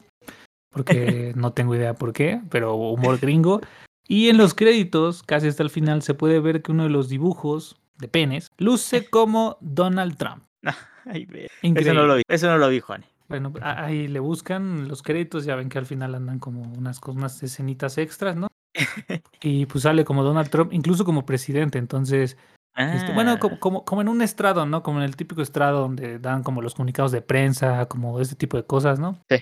Porque 0.70 1.32
no 1.36 1.52
tengo 1.52 1.74
idea 1.74 1.94
por 1.94 2.12
qué, 2.12 2.40
pero 2.50 2.74
humor 2.74 3.18
gringo. 3.18 3.60
Y 4.08 4.28
en 4.28 4.36
los 4.36 4.52
créditos, 4.54 5.22
casi 5.22 5.48
hasta 5.48 5.62
el 5.62 5.70
final, 5.70 6.02
se 6.02 6.14
puede 6.14 6.38
ver 6.40 6.62
que 6.62 6.70
uno 6.72 6.82
de 6.84 6.90
los 6.90 7.08
dibujos 7.08 7.76
de 7.98 8.08
penes 8.08 8.48
luce 8.58 9.06
como 9.10 9.56
Donald 9.60 10.16
Trump. 10.16 10.42
Ay, 11.06 11.24
ve. 11.24 11.44
Eso 11.44 11.52
Increíble. 11.62 11.94
no 11.94 12.06
lo 12.06 12.16
vi, 12.16 12.22
eso 12.28 12.46
no 12.48 12.58
lo 12.58 12.68
vi, 12.68 12.80
Juan. 12.80 13.04
Bueno, 13.28 13.52
a- 13.60 13.84
ahí 13.84 14.08
le 14.08 14.20
buscan 14.20 14.88
los 14.88 15.02
créditos, 15.02 15.44
ya 15.44 15.56
ven 15.56 15.68
que 15.68 15.78
al 15.78 15.86
final 15.86 16.14
andan 16.14 16.38
como 16.38 16.62
unas, 16.62 17.00
unas 17.06 17.42
escenitas 17.42 17.98
extras, 17.98 18.36
¿no? 18.36 18.48
Y 19.42 19.66
pues 19.66 19.82
sale 19.82 20.04
como 20.04 20.22
Donald 20.22 20.50
Trump, 20.50 20.72
incluso 20.72 21.04
como 21.04 21.24
presidente, 21.26 21.78
entonces, 21.78 22.36
este, 22.76 23.12
bueno, 23.14 23.32
Ah, 23.32 23.38
como, 23.38 23.58
como, 23.58 23.84
como 23.84 24.00
en 24.02 24.08
un 24.08 24.20
estrado, 24.22 24.66
¿no? 24.66 24.82
Como 24.82 24.98
en 24.98 25.04
el 25.04 25.16
típico 25.16 25.40
estrado 25.42 25.80
donde 25.80 26.18
dan 26.18 26.42
como 26.42 26.60
los 26.62 26.74
comunicados 26.74 27.10
de 27.12 27.22
prensa, 27.22 27.86
como 27.86 28.20
este 28.20 28.34
tipo 28.36 28.56
de 28.56 28.64
cosas, 28.64 28.98
¿no? 28.98 29.18
Sí. 29.30 29.36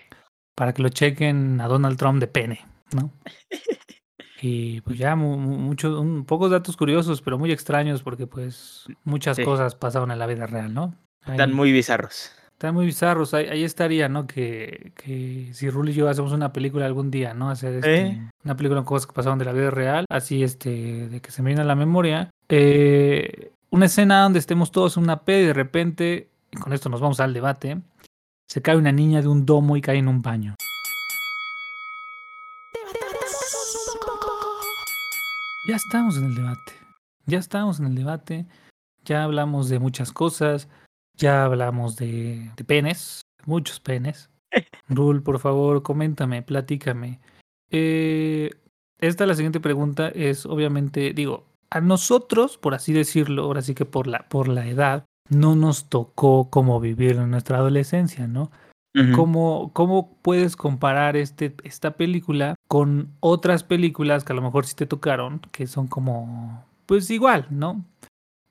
Para 0.57 0.73
que 0.73 0.83
lo 0.83 0.89
chequen 0.89 1.61
a 1.61 1.67
Donald 1.69 1.99
Trump 1.99 2.21
de 2.21 2.27
pene, 2.29 2.61
¿no? 2.95 3.11
Y 4.43 4.83
pues 4.83 4.99
ya 4.99 5.17
mu- 5.17 5.39
mu- 5.39 5.57
muchos, 5.59 6.05
pocos 6.27 6.51
datos 6.51 6.77
curiosos, 6.77 7.23
pero 7.23 7.39
muy 7.39 7.51
extraños 7.51 8.03
porque 8.03 8.27
pues 8.27 8.85
muchas 9.05 9.37
Sí. 9.39 9.45
cosas 9.45 9.75
pasaron 9.75 10.11
en 10.11 10.19
la 10.19 10.27
vida 10.27 10.47
real, 10.47 10.75
¿no? 10.75 10.95
Están 11.27 11.55
muy 11.55 11.73
bizarros. 11.73 12.31
Están 12.55 12.75
muy 12.75 12.87
bizarros. 12.87 13.35
Ahí, 13.35 13.47
ahí 13.47 13.65
estaría, 13.65 14.09
¿no? 14.09 14.27
Que, 14.27 14.93
que 14.97 15.51
si 15.53 15.69
Rul 15.69 15.91
y 15.91 15.93
yo 15.93 16.09
hacemos 16.09 16.33
una 16.33 16.53
película 16.53 16.87
algún 16.87 17.11
día, 17.11 17.35
¿no? 17.35 17.51
Hacer 17.51 17.75
este, 17.75 18.07
¿Eh? 18.07 18.31
una 18.45 18.57
película 18.57 18.81
con 18.81 18.87
cosas 18.87 19.07
que 19.07 19.13
pasaron 19.13 19.39
de 19.39 19.45
la 19.45 19.53
vida 19.53 19.71
real, 19.71 20.07
así 20.09 20.43
este, 20.43 21.09
de 21.09 21.21
que 21.21 21.31
se 21.31 21.43
me 21.43 21.51
viene 21.51 21.63
a 21.63 21.67
la 21.67 21.75
memoria. 21.75 22.31
Eh, 22.49 23.51
una 23.71 23.87
escena 23.87 24.23
donde 24.23 24.39
estemos 24.39 24.71
todos 24.71 24.97
en 24.97 25.03
una 25.03 25.25
peda 25.25 25.41
y 25.41 25.47
de 25.47 25.53
repente, 25.53 26.29
y 26.51 26.57
con 26.57 26.73
esto 26.73 26.89
nos 26.89 27.01
vamos 27.01 27.21
al 27.21 27.35
debate, 27.35 27.83
se 28.49 28.63
cae 28.63 28.77
una 28.77 28.93
niña 28.93 29.21
de 29.21 29.29
un 29.29 29.45
domo 29.45 29.77
y 29.77 29.81
cae 29.81 29.99
en 29.99 30.09
un 30.09 30.23
baño. 30.23 30.55
Ya 35.67 35.77
estamos 35.77 36.17
en 36.19 36.25
el 36.25 36.35
debate. 36.35 36.73
Ya 37.27 37.39
estamos 37.39 37.81
en 37.81 37.87
el 37.87 37.95
debate. 37.95 38.47
Ya 39.05 39.25
hablamos 39.25 39.69
de 39.69 39.79
muchas 39.79 40.13
cosas. 40.13 40.69
Ya 41.17 41.45
hablamos 41.45 41.97
de, 41.97 42.51
de 42.57 42.65
penes. 42.65 43.23
Muchos 43.47 43.81
penes. 43.81 44.31
Rul, 44.89 45.23
por 45.23 45.39
favor, 45.39 45.83
coméntame, 45.83 46.43
platícame. 46.43 47.21
Eh, 47.71 48.51
esta 48.99 49.27
la 49.27 49.35
siguiente 49.35 49.61
pregunta 49.61 50.09
es 50.09 50.47
obviamente, 50.47 51.13
digo, 51.13 51.45
a 51.71 51.81
nosotros, 51.81 52.57
por 52.57 52.75
así 52.75 52.93
decirlo, 52.93 53.45
ahora 53.45 53.63
sí 53.63 53.75
que 53.75 53.85
por 53.85 54.07
la, 54.07 54.29
por 54.29 54.49
la 54.49 54.67
edad, 54.67 55.05
no 55.29 55.57
nos 55.57 55.89
tocó 55.89 56.51
como 56.51 56.81
vivir 56.81 57.17
en 57.17 57.31
nuestra 57.31 57.59
adolescencia, 57.59 58.27
¿no? 58.27 58.51
¿Cómo, 59.13 59.73
¿Cómo 59.73 60.17
puedes 60.23 60.55
comparar 60.55 61.17
este, 61.17 61.53
esta 61.65 61.97
película 61.97 62.55
con 62.69 63.11
otras 63.19 63.65
películas 63.65 64.23
que 64.23 64.33
a 64.33 64.37
lo 64.37 64.43
mejor 64.43 64.67
sí 64.67 64.77
te 64.77 64.87
tocaron, 64.87 65.41
que 65.51 65.67
son 65.67 65.89
como, 65.89 66.65
pues 66.87 67.11
igual, 67.11 67.49
¿no? 67.51 67.85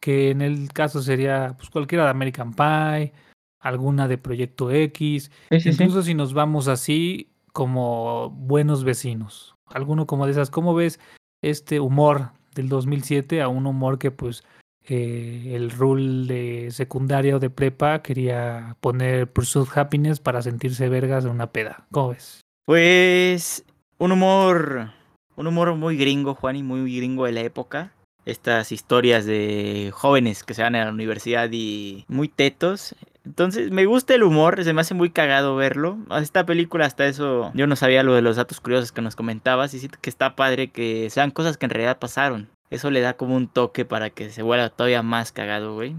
Que 0.03 0.31
en 0.31 0.41
el 0.41 0.73
caso 0.73 1.01
sería 1.01 1.53
pues, 1.55 1.69
cualquiera 1.69 2.03
de 2.03 2.09
American 2.09 2.53
Pie, 2.53 3.13
alguna 3.61 4.09
de 4.09 4.17
Proyecto 4.17 4.69
X, 4.69 5.31
Sí, 5.49 5.59
sí, 5.61 5.71
sí. 5.71 5.81
incluso 5.81 6.03
si 6.03 6.13
nos 6.13 6.33
vamos 6.33 6.67
así 6.67 7.29
como 7.53 8.29
buenos 8.31 8.83
vecinos. 8.83 9.55
Alguno 9.67 10.05
como 10.05 10.25
de 10.25 10.33
esas, 10.33 10.49
¿cómo 10.49 10.75
ves 10.75 10.99
este 11.41 11.79
humor 11.79 12.31
del 12.53 12.67
2007 12.67 13.41
a 13.41 13.47
un 13.47 13.65
humor 13.65 13.97
que 13.97 14.11
pues 14.11 14.43
eh, 14.89 15.53
el 15.55 15.71
rule 15.71 16.27
de 16.27 16.71
secundaria 16.71 17.37
o 17.37 17.39
de 17.39 17.49
prepa 17.49 18.01
quería 18.01 18.75
poner 18.81 19.31
Pursuit 19.31 19.69
Happiness 19.73 20.19
para 20.19 20.41
sentirse 20.41 20.89
vergas 20.89 21.23
de 21.23 21.29
una 21.29 21.53
peda? 21.53 21.87
¿Cómo 21.93 22.09
ves? 22.09 22.41
Pues 22.65 23.63
un 23.99 24.11
humor, 24.11 24.89
un 25.37 25.47
humor 25.47 25.73
muy 25.75 25.95
gringo, 25.95 26.35
Juan, 26.35 26.57
y 26.57 26.63
muy 26.63 26.93
gringo 26.97 27.23
de 27.25 27.31
la 27.31 27.39
época. 27.39 27.93
Estas 28.25 28.71
historias 28.71 29.25
de 29.25 29.91
jóvenes 29.93 30.43
que 30.43 30.53
se 30.53 30.61
van 30.61 30.75
a 30.75 30.85
la 30.85 30.91
universidad 30.91 31.49
y 31.51 32.05
muy 32.07 32.27
tetos. 32.27 32.95
Entonces, 33.25 33.71
me 33.71 33.85
gusta 33.85 34.15
el 34.15 34.23
humor, 34.23 34.61
se 34.63 34.73
me 34.73 34.81
hace 34.81 34.93
muy 34.93 35.09
cagado 35.09 35.55
verlo. 35.55 35.97
Esta 36.19 36.45
película, 36.45 36.85
hasta 36.85 37.05
eso, 37.05 37.51
yo 37.53 37.67
no 37.67 37.75
sabía 37.75 38.03
lo 38.03 38.15
de 38.15 38.21
los 38.21 38.35
datos 38.35 38.59
curiosos 38.59 38.91
que 38.91 39.01
nos 39.01 39.15
comentabas 39.15 39.73
y 39.73 39.79
siento 39.79 39.97
que 40.01 40.09
está 40.09 40.35
padre 40.35 40.71
que 40.71 41.09
sean 41.09 41.31
cosas 41.31 41.57
que 41.57 41.65
en 41.65 41.69
realidad 41.69 41.99
pasaron. 41.99 42.49
Eso 42.69 42.91
le 42.91 43.01
da 43.01 43.13
como 43.13 43.35
un 43.35 43.47
toque 43.47 43.85
para 43.85 44.09
que 44.09 44.29
se 44.29 44.41
vuelva 44.41 44.69
todavía 44.69 45.03
más 45.03 45.31
cagado, 45.31 45.75
güey. 45.75 45.95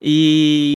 Y 0.00 0.74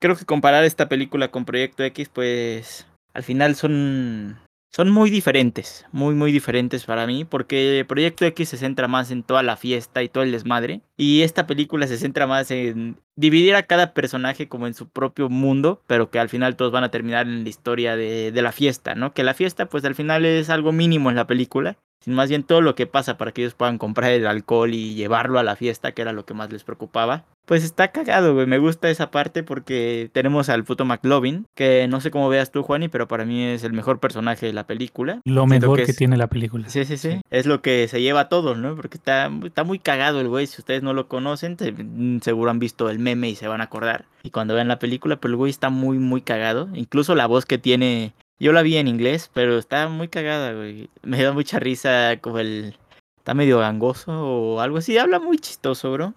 creo 0.00 0.16
que 0.16 0.24
comparar 0.24 0.64
esta 0.64 0.88
película 0.88 1.30
con 1.30 1.44
Proyecto 1.44 1.84
X, 1.84 2.10
pues 2.12 2.86
al 3.14 3.22
final 3.22 3.54
son 3.54 4.38
son 4.72 4.90
muy 4.90 5.10
diferentes, 5.10 5.84
muy 5.92 6.14
muy 6.14 6.32
diferentes 6.32 6.84
para 6.84 7.06
mí, 7.06 7.24
porque 7.24 7.84
Proyecto 7.88 8.24
X 8.24 8.48
se 8.50 8.56
centra 8.56 8.88
más 8.88 9.10
en 9.10 9.22
toda 9.22 9.42
la 9.42 9.56
fiesta 9.56 10.02
y 10.02 10.08
todo 10.08 10.22
el 10.22 10.32
desmadre, 10.32 10.82
y 10.96 11.22
esta 11.22 11.46
película 11.46 11.86
se 11.86 11.98
centra 11.98 12.26
más 12.26 12.50
en 12.50 12.96
dividir 13.16 13.54
a 13.54 13.64
cada 13.64 13.92
personaje 13.94 14.48
como 14.48 14.66
en 14.66 14.74
su 14.74 14.88
propio 14.88 15.28
mundo, 15.28 15.82
pero 15.86 16.10
que 16.10 16.18
al 16.18 16.28
final 16.28 16.56
todos 16.56 16.72
van 16.72 16.84
a 16.84 16.90
terminar 16.90 17.26
en 17.26 17.42
la 17.42 17.48
historia 17.48 17.96
de, 17.96 18.32
de 18.32 18.42
la 18.42 18.52
fiesta, 18.52 18.94
¿no? 18.94 19.12
Que 19.12 19.24
la 19.24 19.34
fiesta 19.34 19.66
pues 19.66 19.84
al 19.84 19.94
final 19.94 20.24
es 20.24 20.50
algo 20.50 20.72
mínimo 20.72 21.10
en 21.10 21.16
la 21.16 21.26
película, 21.26 21.76
sino 22.00 22.16
más 22.16 22.28
bien 22.28 22.42
todo 22.44 22.60
lo 22.60 22.74
que 22.74 22.86
pasa 22.86 23.16
para 23.18 23.32
que 23.32 23.42
ellos 23.42 23.54
puedan 23.54 23.78
comprar 23.78 24.10
el 24.10 24.26
alcohol 24.26 24.72
y 24.74 24.94
llevarlo 24.94 25.38
a 25.38 25.42
la 25.42 25.56
fiesta, 25.56 25.92
que 25.92 26.02
era 26.02 26.12
lo 26.12 26.24
que 26.24 26.34
más 26.34 26.50
les 26.52 26.64
preocupaba. 26.64 27.24
Pues 27.46 27.64
está 27.64 27.88
cagado, 27.88 28.32
güey. 28.34 28.46
Me 28.46 28.58
gusta 28.58 28.90
esa 28.90 29.10
parte 29.10 29.42
porque 29.42 30.08
tenemos 30.12 30.48
al 30.48 30.62
puto 30.62 30.84
McLovin, 30.84 31.46
que 31.56 31.88
no 31.88 32.00
sé 32.00 32.12
cómo 32.12 32.28
veas 32.28 32.52
tú, 32.52 32.62
Juani, 32.62 32.88
pero 32.88 33.08
para 33.08 33.24
mí 33.24 33.42
es 33.42 33.64
el 33.64 33.72
mejor 33.72 33.98
personaje 33.98 34.46
de 34.46 34.52
la 34.52 34.66
película. 34.68 35.20
Lo 35.24 35.46
Siento 35.48 35.66
mejor 35.66 35.78
que 35.78 35.84
que, 35.86 35.90
es- 35.90 35.96
tiene 35.96 36.16
la 36.16 36.28
película. 36.28 36.68
Sí, 36.68 36.84
sí, 36.84 36.96
sí. 36.96 37.20
Es 37.30 37.46
lo 37.46 37.60
que 37.60 37.88
se 37.88 38.00
lleva 38.00 38.20
a 38.20 38.28
todos, 38.28 38.56
¿no? 38.56 38.76
Porque 38.76 38.98
está, 38.98 39.28
está 39.44 39.64
muy 39.64 39.80
cagado 39.80 40.20
el 40.20 40.28
güey. 40.28 40.46
Si 40.46 40.60
ustedes 40.60 40.82
no 40.84 40.92
lo 40.94 41.08
conocen, 41.08 41.56
te- 41.56 41.72
mm, 41.72 42.20
seguro 42.20 42.50
han 42.52 42.60
visto 42.60 42.88
el 42.88 43.00
meme 43.00 43.28
y 43.30 43.34
se 43.34 43.48
van 43.48 43.60
a 43.60 43.64
acordar. 43.64 44.04
Y 44.22 44.30
cuando 44.30 44.54
vean 44.54 44.68
la 44.68 44.78
película, 44.78 45.16
pero 45.16 45.32
el 45.32 45.36
güey 45.36 45.50
está 45.50 45.70
muy, 45.70 45.98
muy 45.98 46.20
cagado. 46.22 46.68
Incluso 46.74 47.16
la 47.16 47.26
voz 47.26 47.46
que 47.46 47.58
tiene, 47.58 48.12
yo 48.40 48.52
la 48.52 48.62
vi 48.62 48.76
en 48.76 48.88
inglés, 48.88 49.30
pero 49.32 49.58
está 49.58 49.88
muy 49.88 50.08
cagada, 50.08 50.52
güey. 50.52 50.90
Me 51.02 51.22
da 51.22 51.32
mucha 51.32 51.58
risa 51.58 52.16
como 52.20 52.38
el... 52.38 52.76
Está 53.18 53.34
medio 53.34 53.58
gangoso 53.58 54.12
o 54.12 54.60
algo 54.60 54.78
así. 54.78 54.96
Habla 54.98 55.20
muy 55.20 55.38
chistoso, 55.38 55.92
bro. 55.92 56.14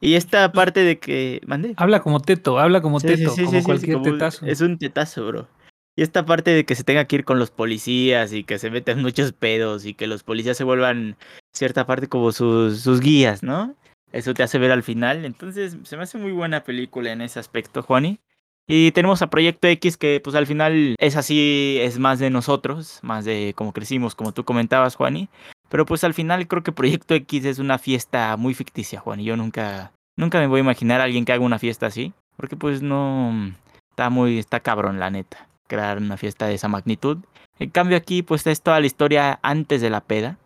Y 0.00 0.14
esta 0.14 0.52
parte 0.52 0.80
de 0.80 0.98
que... 0.98 1.40
¿Mande? 1.46 1.72
Habla 1.76 2.00
como 2.00 2.20
teto, 2.20 2.58
habla 2.58 2.82
como 2.82 3.00
Sí, 3.00 3.06
teto, 3.06 3.30
sí, 3.30 3.36
sí, 3.40 3.44
como 3.46 3.58
sí, 3.58 3.64
cualquier 3.64 3.92
como- 3.98 4.12
tetazo. 4.12 4.44
Es 4.46 4.60
un 4.60 4.78
tetazo, 4.78 5.26
bro. 5.26 5.48
Y 5.96 6.02
esta 6.02 6.26
parte 6.26 6.50
de 6.50 6.64
que 6.64 6.74
se 6.74 6.84
tenga 6.84 7.04
que 7.06 7.16
ir 7.16 7.24
con 7.24 7.38
los 7.38 7.50
policías 7.50 8.32
y 8.32 8.44
que 8.44 8.58
se 8.58 8.70
metan 8.70 9.00
muchos 9.02 9.32
pedos 9.32 9.86
y 9.86 9.94
que 9.94 10.06
los 10.06 10.22
policías 10.22 10.56
se 10.56 10.64
vuelvan 10.64 11.16
cierta 11.54 11.86
parte 11.86 12.08
como 12.08 12.32
sus, 12.32 12.80
sus 12.80 13.00
guías, 13.00 13.42
¿no? 13.42 13.74
Eso 14.12 14.34
te 14.34 14.42
hace 14.42 14.58
ver 14.58 14.70
al 14.70 14.82
final. 14.82 15.24
Entonces, 15.24 15.76
se 15.84 15.96
me 15.96 16.02
hace 16.02 16.18
muy 16.18 16.32
buena 16.32 16.62
película 16.64 17.10
en 17.10 17.20
ese 17.22 17.38
aspecto, 17.40 17.82
Juani. 17.82 18.20
Y 18.66 18.92
tenemos 18.92 19.20
a 19.20 19.28
Proyecto 19.28 19.68
X 19.68 19.96
que 19.96 20.20
pues 20.24 20.34
al 20.36 20.46
final 20.46 20.96
es 20.98 21.16
así, 21.16 21.78
es 21.80 21.98
más 21.98 22.18
de 22.18 22.30
nosotros, 22.30 22.98
más 23.02 23.24
de 23.24 23.52
cómo 23.56 23.72
crecimos, 23.72 24.14
como 24.14 24.32
tú 24.32 24.44
comentabas, 24.44 24.96
Juani. 24.96 25.28
Pero 25.68 25.84
pues 25.84 26.04
al 26.04 26.14
final 26.14 26.46
creo 26.48 26.62
que 26.62 26.72
Proyecto 26.72 27.14
X 27.14 27.44
es 27.44 27.58
una 27.58 27.78
fiesta 27.78 28.36
muy 28.36 28.54
ficticia, 28.54 29.00
Juan. 29.00 29.20
Y 29.20 29.24
yo 29.24 29.36
nunca, 29.36 29.92
nunca 30.16 30.38
me 30.38 30.46
voy 30.46 30.60
a 30.60 30.62
imaginar 30.62 31.00
a 31.00 31.04
alguien 31.04 31.24
que 31.24 31.32
haga 31.32 31.44
una 31.44 31.58
fiesta 31.58 31.86
así. 31.86 32.14
Porque 32.36 32.56
pues 32.56 32.80
no, 32.80 33.52
está 33.90 34.08
muy, 34.08 34.38
está 34.38 34.60
cabrón 34.60 34.98
la 34.98 35.10
neta, 35.10 35.46
crear 35.66 35.98
una 35.98 36.16
fiesta 36.16 36.46
de 36.46 36.54
esa 36.54 36.68
magnitud. 36.68 37.18
En 37.58 37.70
cambio 37.70 37.96
aquí 37.96 38.22
pues 38.22 38.46
es 38.46 38.62
toda 38.62 38.80
la 38.80 38.86
historia 38.86 39.38
antes 39.42 39.80
de 39.80 39.90
la 39.90 40.00
peda, 40.00 40.38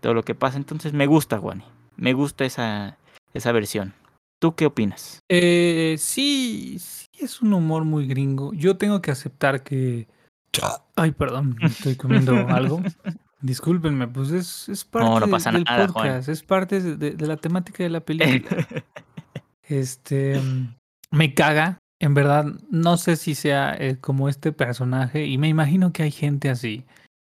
todo 0.00 0.12
lo 0.12 0.24
que 0.24 0.34
pasa. 0.34 0.58
Entonces 0.58 0.92
me 0.92 1.06
gusta, 1.06 1.38
Juani. 1.38 1.64
Me 1.96 2.12
gusta 2.12 2.44
esa, 2.44 2.98
esa 3.32 3.52
versión. 3.52 3.94
¿Tú 4.40 4.54
qué 4.54 4.66
opinas? 4.66 5.20
Eh, 5.28 5.94
sí, 5.98 6.76
sí 6.78 7.06
es 7.24 7.40
un 7.42 7.52
humor 7.52 7.84
muy 7.84 8.06
gringo. 8.06 8.52
Yo 8.54 8.76
tengo 8.76 9.00
que 9.02 9.10
aceptar 9.10 9.62
que... 9.62 10.06
Ay, 10.96 11.12
perdón, 11.12 11.56
estoy 11.62 11.96
comiendo 11.96 12.34
algo. 12.48 12.82
Discúlpenme, 13.40 14.06
pues 14.08 14.30
es, 14.30 14.68
es 14.68 14.84
parte 14.84 15.08
No, 15.08 15.18
no 15.20 15.26
de- 15.26 15.32
pasa 15.32 15.50
del 15.50 15.64
nada, 15.64 15.88
Juan. 15.88 15.92
podcast, 16.06 16.28
es 16.28 16.42
parte 16.42 16.80
de, 16.80 16.96
de- 16.96 17.10
de 17.12 17.26
la 17.26 17.36
temática 17.36 17.82
de 17.82 17.90
la 17.90 18.00
película. 18.00 18.66
Este, 19.68 20.40
me 21.10 21.34
caga, 21.34 21.78
en 21.98 22.14
verdad, 22.14 22.44
no 22.70 22.96
sé 22.96 23.16
si 23.16 23.34
sea 23.34 23.74
eh, 23.78 23.96
como 24.00 24.28
este 24.28 24.52
personaje, 24.52 25.26
y 25.26 25.38
me 25.38 25.48
imagino 25.48 25.92
que 25.92 26.02
hay 26.02 26.10
gente 26.10 26.50
así, 26.50 26.84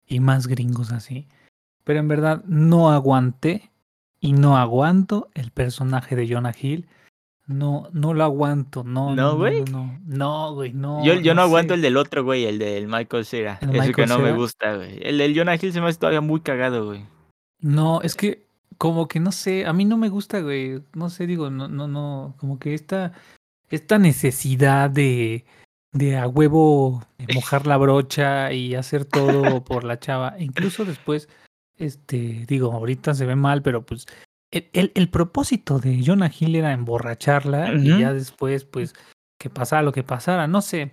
y 0.06 0.20
más 0.20 0.46
gringos 0.46 0.92
así, 0.92 1.26
pero 1.84 1.98
en 2.00 2.06
verdad 2.06 2.44
no 2.44 2.90
aguanté 2.90 3.70
y 4.20 4.32
no 4.34 4.56
aguanto 4.56 5.30
el 5.34 5.50
personaje 5.50 6.14
de 6.16 6.28
Jonah 6.32 6.54
Hill. 6.60 6.86
No, 7.48 7.88
no 7.92 8.12
lo 8.12 8.24
aguanto, 8.24 8.84
no, 8.84 9.14
¿No, 9.14 9.16
no, 9.16 9.22
no, 9.32 9.36
güey? 9.38 9.64
no, 9.64 9.98
no, 10.04 10.48
no, 10.48 10.54
güey, 10.54 10.74
no. 10.74 11.02
yo, 11.02 11.14
yo 11.14 11.34
no, 11.34 11.40
aguanto 11.42 11.72
sé. 11.72 11.76
el 11.76 11.82
del 11.82 11.96
otro, 11.96 12.22
güey, 12.22 12.44
el 12.44 12.58
del 12.58 12.88
Michael 12.88 13.24
Cera. 13.24 13.58
¿El 13.62 13.94
que 13.94 14.06
no 14.06 14.18
me 14.18 14.32
gusta, 14.32 14.76
güey. 14.76 14.98
El 15.02 15.16
del 15.16 15.34
Jonah 15.34 15.54
Hill 15.54 15.72
se 15.72 15.80
me 15.80 15.88
hace 15.88 15.98
todavía 15.98 16.20
muy 16.20 16.40
cagado, 16.40 16.84
güey. 16.84 17.06
No, 17.60 18.02
es 18.02 18.14
que 18.14 18.46
como 18.76 19.08
que 19.08 19.18
no 19.18 19.32
sé, 19.32 19.64
a 19.64 19.72
mí 19.72 19.86
no 19.86 19.96
me 19.96 20.10
gusta, 20.10 20.40
güey. 20.40 20.82
No 20.94 21.08
sé, 21.08 21.26
digo, 21.26 21.48
no, 21.48 21.68
no, 21.68 21.88
no, 21.88 22.34
como 22.38 22.58
que 22.58 22.74
esta, 22.74 23.12
esta 23.70 23.98
necesidad 23.98 24.90
de, 24.90 25.46
de 25.92 26.18
a 26.18 26.28
huevo 26.28 27.02
mojar 27.34 27.66
la 27.66 27.78
brocha 27.78 28.52
y 28.52 28.74
hacer 28.74 29.06
todo 29.06 29.64
por 29.64 29.84
la 29.84 29.98
chava. 29.98 30.36
Incluso 30.38 30.84
después, 30.84 31.30
este, 31.76 32.44
digo, 32.46 32.72
ahorita 32.72 33.14
se 33.14 33.24
ve 33.24 33.36
mal, 33.36 33.62
pero 33.62 33.86
pues 33.86 34.06
el, 34.50 34.68
el, 34.72 34.92
el 34.94 35.08
propósito 35.08 35.78
de 35.78 36.02
Jonah 36.04 36.30
Hill 36.36 36.56
era 36.56 36.72
emborracharla 36.72 37.74
y 37.74 37.98
ya 37.98 38.12
después, 38.12 38.64
pues, 38.64 38.94
que 39.38 39.50
pasara 39.50 39.82
lo 39.82 39.92
que 39.92 40.02
pasara, 40.02 40.46
no 40.46 40.62
sé. 40.62 40.92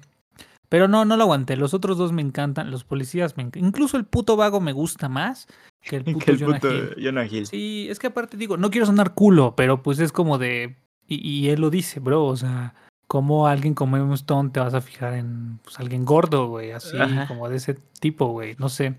Pero 0.69 0.87
no, 0.87 1.05
no 1.05 1.15
lo 1.15 1.23
aguanté. 1.23 1.55
Los 1.55 1.73
otros 1.73 1.97
dos 1.97 2.11
me 2.11 2.21
encantan, 2.21 2.71
los 2.71 2.83
policías 2.83 3.37
me 3.37 3.43
encantan. 3.43 3.67
Incluso 3.67 3.97
el 3.97 4.05
puto 4.05 4.35
vago 4.35 4.59
me 4.59 4.73
gusta 4.73 5.09
más 5.09 5.47
que 5.81 5.97
el 5.97 6.03
puto 6.05 6.25
Que 6.25 6.31
el 6.31 6.39
Jonah 6.39 6.59
puto 6.59 6.73
Hill. 6.73 6.95
Jonah 7.01 7.25
Hill. 7.25 7.47
Sí, 7.47 7.87
es 7.89 7.99
que 7.99 8.07
aparte 8.07 8.37
digo, 8.37 8.57
no 8.57 8.69
quiero 8.71 8.85
sonar 8.85 9.13
culo, 9.13 9.55
pero 9.55 9.83
pues 9.83 9.99
es 9.99 10.11
como 10.11 10.37
de. 10.37 10.77
Y, 11.07 11.27
y 11.27 11.49
él 11.49 11.61
lo 11.61 11.69
dice, 11.69 11.99
bro, 11.99 12.25
o 12.25 12.35
sea, 12.35 12.73
como 13.07 13.47
alguien 13.47 13.75
como 13.75 13.97
Emma 13.97 14.15
Stone 14.15 14.49
te 14.49 14.59
vas 14.59 14.73
a 14.73 14.81
fijar 14.81 15.13
en 15.13 15.59
pues, 15.63 15.79
alguien 15.79 16.05
gordo, 16.05 16.47
güey, 16.47 16.71
así, 16.71 16.97
Ajá. 16.97 17.27
como 17.27 17.47
de 17.47 17.57
ese 17.57 17.75
tipo, 17.99 18.27
güey, 18.27 18.55
no 18.57 18.69
sé. 18.69 18.95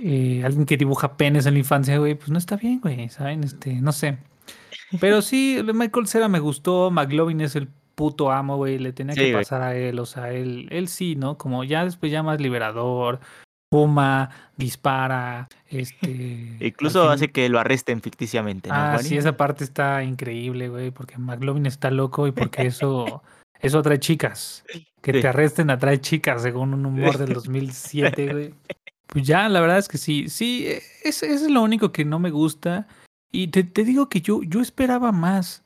Eh, 0.00 0.42
alguien 0.44 0.66
que 0.66 0.76
dibuja 0.76 1.16
penes 1.16 1.46
en 1.46 1.54
la 1.54 1.58
infancia, 1.60 1.98
güey, 1.98 2.14
pues 2.14 2.28
no 2.30 2.38
está 2.38 2.56
bien, 2.56 2.80
güey, 2.80 3.08
¿saben? 3.08 3.44
Este, 3.44 3.74
no 3.74 3.92
sé. 3.92 4.18
Pero 5.00 5.22
sí, 5.22 5.60
Michael 5.74 6.06
Cera 6.06 6.28
me 6.28 6.38
gustó, 6.38 6.90
McLovin 6.90 7.40
es 7.40 7.56
el 7.56 7.68
puto 7.94 8.30
amo, 8.30 8.56
güey, 8.56 8.78
le 8.78 8.92
tenía 8.92 9.14
Sí, 9.14 9.20
que 9.20 9.32
güey. 9.32 9.44
pasar 9.44 9.62
a 9.62 9.74
él, 9.76 9.98
o 9.98 10.06
sea, 10.06 10.32
él, 10.32 10.68
él 10.70 10.88
sí, 10.88 11.16
¿no? 11.16 11.38
Como 11.38 11.64
ya 11.64 11.84
después 11.84 12.12
ya 12.12 12.22
más 12.22 12.40
liberador, 12.40 13.20
fuma, 13.72 14.30
dispara, 14.56 15.48
este... 15.68 16.56
Incluso 16.60 17.02
fin- 17.04 17.12
hace 17.12 17.28
que 17.32 17.48
lo 17.48 17.58
arresten 17.58 18.02
ficticiamente, 18.02 18.68
¿no, 18.68 18.74
Ah, 18.76 18.98
sí, 19.00 19.16
esa 19.16 19.36
parte 19.36 19.64
está 19.64 20.02
increíble, 20.04 20.68
güey, 20.68 20.90
porque 20.90 21.18
McLovin 21.18 21.66
está 21.66 21.90
loco 21.90 22.26
y 22.26 22.32
porque 22.32 22.62
eso, 22.66 23.22
eso 23.60 23.78
atrae 23.78 23.98
chicas. 23.98 24.64
Que 25.00 25.12
Sí. 25.14 25.20
te 25.20 25.28
arresten 25.28 25.70
atrae 25.70 26.00
chicas, 26.00 26.42
según 26.42 26.72
un 26.74 26.86
humor 26.86 27.18
del 27.18 27.32
2007, 27.34 28.28
güey. 28.32 28.54
Pues 29.06 29.26
ya, 29.26 29.48
la 29.48 29.60
verdad 29.60 29.78
es 29.78 29.88
que 29.88 29.98
sí, 29.98 30.28
sí, 30.28 30.66
e- 30.66 30.82
ese 31.04 31.32
es 31.32 31.48
lo 31.50 31.62
único 31.62 31.92
que 31.92 32.04
no 32.04 32.18
me 32.18 32.30
gusta. 32.30 32.86
Y 33.32 33.48
te, 33.48 33.64
te 33.64 33.84
digo 33.84 34.08
que 34.08 34.20
yo, 34.20 34.42
yo 34.42 34.60
esperaba 34.60 35.12
más. 35.12 35.64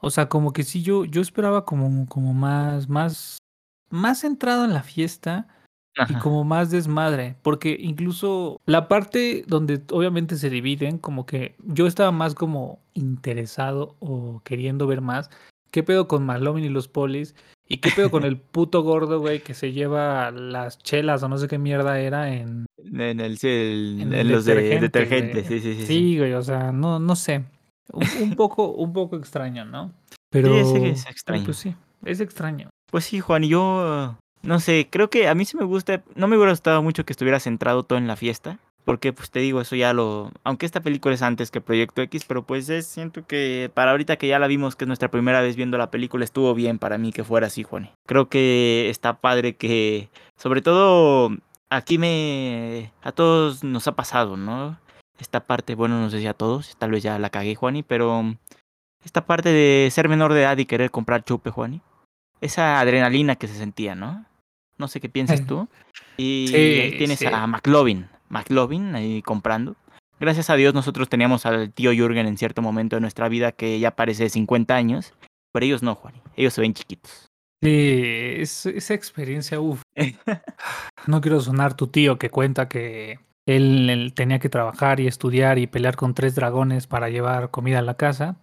O 0.00 0.10
sea, 0.10 0.28
como 0.28 0.52
que 0.52 0.62
sí, 0.64 0.82
yo, 0.82 1.04
yo 1.04 1.20
esperaba 1.22 1.64
como, 1.64 2.06
como 2.08 2.34
más, 2.34 2.88
más, 2.88 3.38
más 3.90 4.20
centrado 4.20 4.64
en 4.64 4.74
la 4.74 4.82
fiesta. 4.82 5.48
y 6.08 6.14
como 6.16 6.44
más 6.44 6.70
desmadre, 6.70 7.36
porque 7.42 7.76
incluso 7.80 8.60
la 8.66 8.88
parte 8.88 9.44
donde 9.48 9.82
obviamente 9.92 10.36
se 10.36 10.50
dividen, 10.50 10.98
como 10.98 11.26
que 11.26 11.56
yo 11.64 11.86
estaba 11.86 12.12
más 12.12 12.34
como 12.34 12.80
interesado 12.94 13.96
o 14.00 14.40
queriendo 14.44 14.86
ver 14.86 15.00
más, 15.00 15.30
¿qué 15.70 15.82
pedo 15.82 16.08
con 16.08 16.24
McLovin 16.24 16.64
y 16.64 16.68
los 16.68 16.88
polis? 16.88 17.34
¿Y 17.68 17.78
qué 17.78 17.90
pedo 17.90 18.10
con 18.10 18.24
el 18.24 18.36
puto 18.52 18.82
gordo, 18.82 19.18
güey, 19.20 19.40
que 19.42 19.54
se 19.54 19.72
lleva 19.72 20.30
las 20.30 20.78
chelas 20.78 21.22
o 21.22 21.28
no 21.28 21.36
sé 21.38 21.48
qué 21.48 21.58
mierda 21.58 21.98
era 22.00 22.32
en, 22.32 22.66
En, 22.78 23.20
el, 23.20 23.38
sí, 23.38 23.48
el- 23.48 24.14
en 24.14 24.30
los 24.30 24.44
de 24.44 24.78
detergente, 24.78 25.44
sí, 25.44 25.60
sí, 25.60 25.74
sí. 25.74 25.80
sí. 25.80 25.86
Sí, 25.86 26.18
güey, 26.18 26.32
o 26.34 26.42
sea, 26.42 26.70
no, 26.72 26.98
no 27.00 27.16
sé. 27.16 27.44
Un, 27.92 28.04
un 28.18 28.34
poco, 28.36 28.68
un 28.70 28.92
poco 28.92 29.16
extraño, 29.16 29.64
¿no? 29.64 29.92
Pero, 30.30 30.48
sí, 30.48 30.78
es 30.84 31.02
pero, 31.02 31.10
extraño. 31.10 31.44
pues 31.44 31.56
sí, 31.56 31.74
es 32.04 32.20
extraño. 32.20 32.68
Pues 32.90 33.04
sí, 33.04 33.20
Juan, 33.20 33.44
y 33.44 33.48
yo 33.48 34.16
no 34.42 34.60
sé, 34.60 34.88
creo 34.90 35.10
que 35.10 35.26
a 35.28 35.34
mí 35.34 35.44
sí 35.44 35.56
me 35.56 35.64
gusta, 35.64 36.02
no 36.14 36.28
me 36.28 36.36
hubiera 36.36 36.52
gustado 36.52 36.82
mucho 36.82 37.04
que 37.04 37.12
estuviera 37.12 37.40
centrado 37.40 37.82
todo 37.82 37.98
en 37.98 38.06
la 38.06 38.16
fiesta, 38.16 38.58
porque 38.86 39.12
pues 39.12 39.30
te 39.30 39.40
digo, 39.40 39.60
eso 39.60 39.76
ya 39.76 39.92
lo, 39.92 40.32
aunque 40.44 40.64
esta 40.64 40.80
película 40.80 41.14
es 41.14 41.20
antes 41.20 41.50
que 41.50 41.60
Proyecto 41.60 42.00
X, 42.00 42.24
pero 42.26 42.44
pues 42.44 42.70
es, 42.70 42.86
siento 42.86 43.26
que 43.26 43.70
para 43.74 43.90
ahorita 43.90 44.16
que 44.16 44.28
ya 44.28 44.38
la 44.38 44.46
vimos, 44.46 44.76
que 44.76 44.84
es 44.84 44.88
nuestra 44.88 45.10
primera 45.10 45.42
vez 45.42 45.56
viendo 45.56 45.76
la 45.76 45.90
película, 45.90 46.24
estuvo 46.24 46.54
bien 46.54 46.78
para 46.78 46.96
mí 46.96 47.12
que 47.12 47.24
fuera 47.24 47.48
así, 47.48 47.62
Juan. 47.62 47.90
Creo 48.06 48.30
que 48.30 48.88
está 48.88 49.18
padre 49.18 49.56
que, 49.56 50.08
sobre 50.36 50.62
todo, 50.62 51.36
aquí 51.68 51.98
me, 51.98 52.92
a 53.02 53.12
todos 53.12 53.62
nos 53.62 53.86
ha 53.88 53.92
pasado, 53.96 54.38
¿no? 54.38 54.78
Esta 55.18 55.40
parte, 55.40 55.74
bueno, 55.74 56.00
no 56.00 56.08
sé 56.08 56.20
si 56.20 56.26
a 56.26 56.34
todos, 56.34 56.76
tal 56.78 56.92
vez 56.92 57.02
ya 57.02 57.18
la 57.18 57.28
cagué, 57.28 57.54
Juani, 57.54 57.82
pero 57.82 58.36
esta 59.04 59.26
parte 59.26 59.50
de 59.50 59.90
ser 59.90 60.08
menor 60.08 60.32
de 60.32 60.42
edad 60.42 60.56
y 60.56 60.64
querer 60.64 60.90
comprar 60.90 61.24
chupe, 61.24 61.50
Juani 61.50 61.82
esa 62.40 62.80
adrenalina 62.80 63.36
que 63.36 63.48
se 63.48 63.54
sentía, 63.54 63.94
¿no? 63.94 64.24
No 64.78 64.88
sé 64.88 65.00
qué 65.00 65.08
piensas 65.08 65.46
tú. 65.46 65.68
Y 66.16 66.46
Sí, 66.48 66.56
ahí 66.56 66.98
tienes 66.98 67.18
sí. 67.18 67.26
a 67.26 67.46
McLovin, 67.46 68.08
McLovin 68.28 68.94
ahí 68.94 69.22
comprando. 69.22 69.76
Gracias 70.18 70.48
a 70.50 70.54
Dios 70.56 70.72
nosotros 70.74 71.08
teníamos 71.08 71.44
al 71.46 71.72
tío 71.72 71.92
Jürgen 71.92 72.26
en 72.26 72.38
cierto 72.38 72.62
momento 72.62 72.96
de 72.96 73.00
nuestra 73.00 73.28
vida 73.28 73.52
que 73.52 73.78
ya 73.78 73.90
parece 73.90 74.24
de 74.24 74.30
50 74.30 74.74
años, 74.74 75.12
pero 75.52 75.66
ellos 75.66 75.82
no, 75.82 75.94
Juan. 75.94 76.14
Ellos 76.36 76.54
se 76.54 76.62
ven 76.62 76.72
chiquitos. 76.74 77.26
Sí, 77.62 77.70
es- 78.38 78.66
esa 78.66 78.94
experiencia, 78.94 79.60
uff. 79.60 79.82
No 81.06 81.20
quiero 81.20 81.40
sonar 81.40 81.74
tu 81.74 81.86
tío 81.88 82.18
que 82.18 82.30
cuenta 82.30 82.68
que 82.68 83.20
él, 83.46 83.88
él 83.90 84.12
tenía 84.14 84.38
que 84.38 84.48
trabajar 84.48 84.98
y 85.00 85.06
estudiar 85.06 85.58
y 85.58 85.66
pelear 85.66 85.94
con 85.96 86.14
tres 86.14 86.34
dragones 86.34 86.86
para 86.86 87.08
llevar 87.10 87.50
comida 87.50 87.78
a 87.78 87.82
la 87.82 87.94
casa. 87.94 88.36